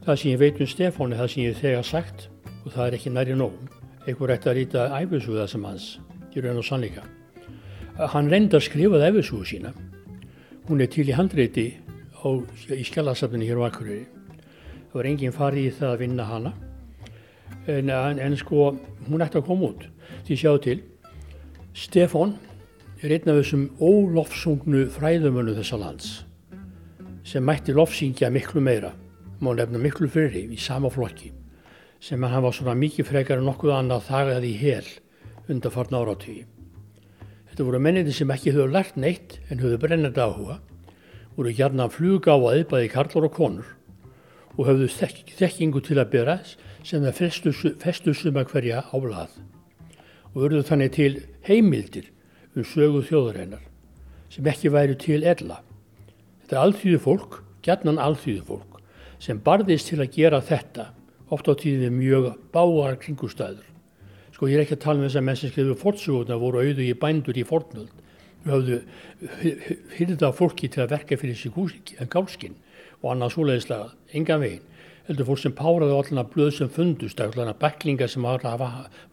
[0.08, 2.26] það sem ég veit um Stefáni, það sem ég þegar sagt
[2.64, 3.70] og það er ekki næri nógum,
[4.08, 5.88] einhver ætti að rýta æfisuða sem hans,
[6.34, 7.06] í raun og sannleika.
[8.16, 9.78] Hann reyndi að skrifaði æfisuðu sína.
[10.72, 11.70] Hún er til í handreiti
[12.18, 12.30] á,
[12.82, 14.08] í skjálasafninu hér á Akureyri.
[14.90, 16.58] Það var enginn farið í það að vinna hana
[17.70, 18.72] en, en, en sko
[19.06, 19.86] hún ætti að koma út.
[20.26, 20.82] Því sjáu til,
[21.74, 22.34] Stefan
[23.00, 26.10] er einn af þessum ólofsungnu fræðumönu þessa lands
[27.24, 28.90] sem mætti lofsingja miklu meira,
[29.40, 31.32] má nefna miklu fyrir í sama flokki
[32.04, 34.92] sem hann var svona mikið frekar en nokkuð annað þagaði í hel
[35.48, 36.44] undan farn áratígi.
[37.48, 40.60] Þetta voru menniti sem ekki höfðu lært neitt en höfðu brennandi áhuga
[41.38, 43.76] voru hérna flugáaði bæði karlar og konur
[44.58, 46.40] og höfðu þekk, þekkingu til að byrja
[46.84, 49.40] sem það festu suma hverja álað
[50.34, 51.14] og verðu þannig til
[51.48, 52.12] heimildir
[52.56, 53.64] um sögu þjóðurinnar
[54.32, 55.62] sem ekki væri til ella.
[56.44, 58.80] Þetta er alþýðu fólk, gætnan alþýðu fólk
[59.22, 60.92] sem barðist til að gera þetta
[61.32, 63.68] oft á tíðið mjög báar kringustæður.
[64.34, 67.38] Sko ég er ekki að tala um þess að skrifu fórtsugurna voru auðu í bændur
[67.38, 68.02] í fornöld
[68.42, 68.78] við höfðu
[69.98, 71.54] hyrða fólki til að verka fyrir sig
[72.10, 72.58] gálskinn
[73.02, 74.71] og annað svoleiðislega, engan veginn
[75.08, 78.64] heldur fólk sem páraði allan að blöð sem fundust allan að beklinga sem var að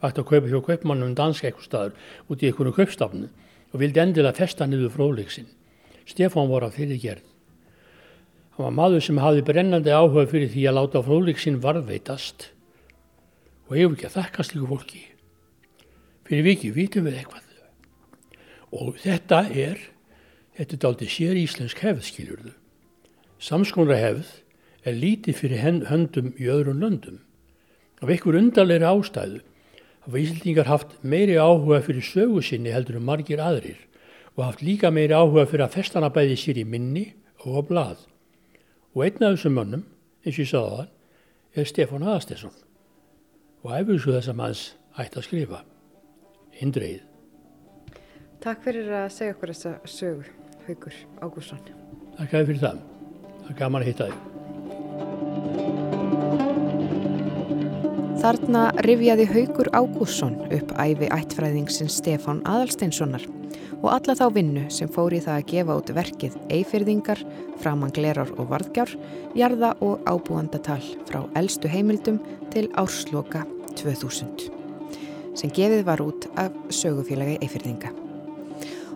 [0.01, 3.29] vært að kaupa hjá kaupmannum danska eitthvað staður út í einhvern kaupstafnu
[3.69, 5.49] og vildi endilega festa niður fróðleiksinn
[6.09, 7.25] Stefán var af þeirri gerð.
[8.57, 12.47] Hann var maður sem hafði brennandi áhuga fyrir því að láta fróðleiksinn varðveitast.
[13.69, 15.03] Og hefur ekki að þakkast líka fólki?
[16.25, 17.45] Fyrir viki vitum við eitthvað.
[18.73, 19.85] Og þetta er
[20.57, 22.55] þetta er aldrei sér íslensk hefð skiljurðu
[23.39, 24.31] samskonra hefð
[24.85, 27.19] er lítið fyrir höndum í öðrum löndum
[27.99, 29.41] af einhver undarleiri ástæðu
[30.05, 33.81] hafa Íslandingar haft meiri áhuga fyrir sögu sinni heldur um margir aðrir
[34.35, 37.09] og haft líka meiri áhuga fyrir að festana bæði sér í minni
[37.43, 38.07] og á blað
[38.95, 39.85] og einn af þessum mönnum
[40.23, 42.57] eins og ég sagði það er Stefán Aðastesson
[43.65, 44.65] og æfur svo þess að manns
[44.95, 45.63] ætti að skrifa
[46.59, 47.09] Indreið
[48.39, 50.29] Takk fyrir að segja okkur þessa sögu,
[50.63, 51.59] Haugur Ágússon.
[52.15, 52.81] Takk fyrir það.
[53.43, 54.28] Það er gaman að hitta þig.
[58.19, 63.23] Þarna rifjaði Haugur Ágússon upp æfi ættfræðingsins Stefán Adalsteinssonar
[63.79, 67.21] og alla þá vinnu sem fór í það að gefa út verkið Eifyrðingar,
[67.63, 68.91] Framanglerar og Varðgjár,
[69.39, 72.19] jarða og ábúandatal frá eldstu heimildum
[72.51, 73.45] til ársloka
[73.79, 74.49] 2000
[75.39, 77.93] sem gefið var út af sögufélagi Eifyrðinga.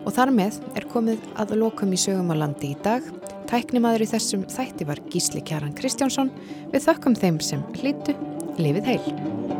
[0.04, 3.08] Og þar með er komið að lokum í sögum á landi í dag.
[3.48, 6.36] Tæknimaður í þessum þætti var Gísli Kjaran Kristjánsson.
[6.76, 8.20] Við þökkum þeim sem hlýtu.
[8.62, 9.53] Lifið heil!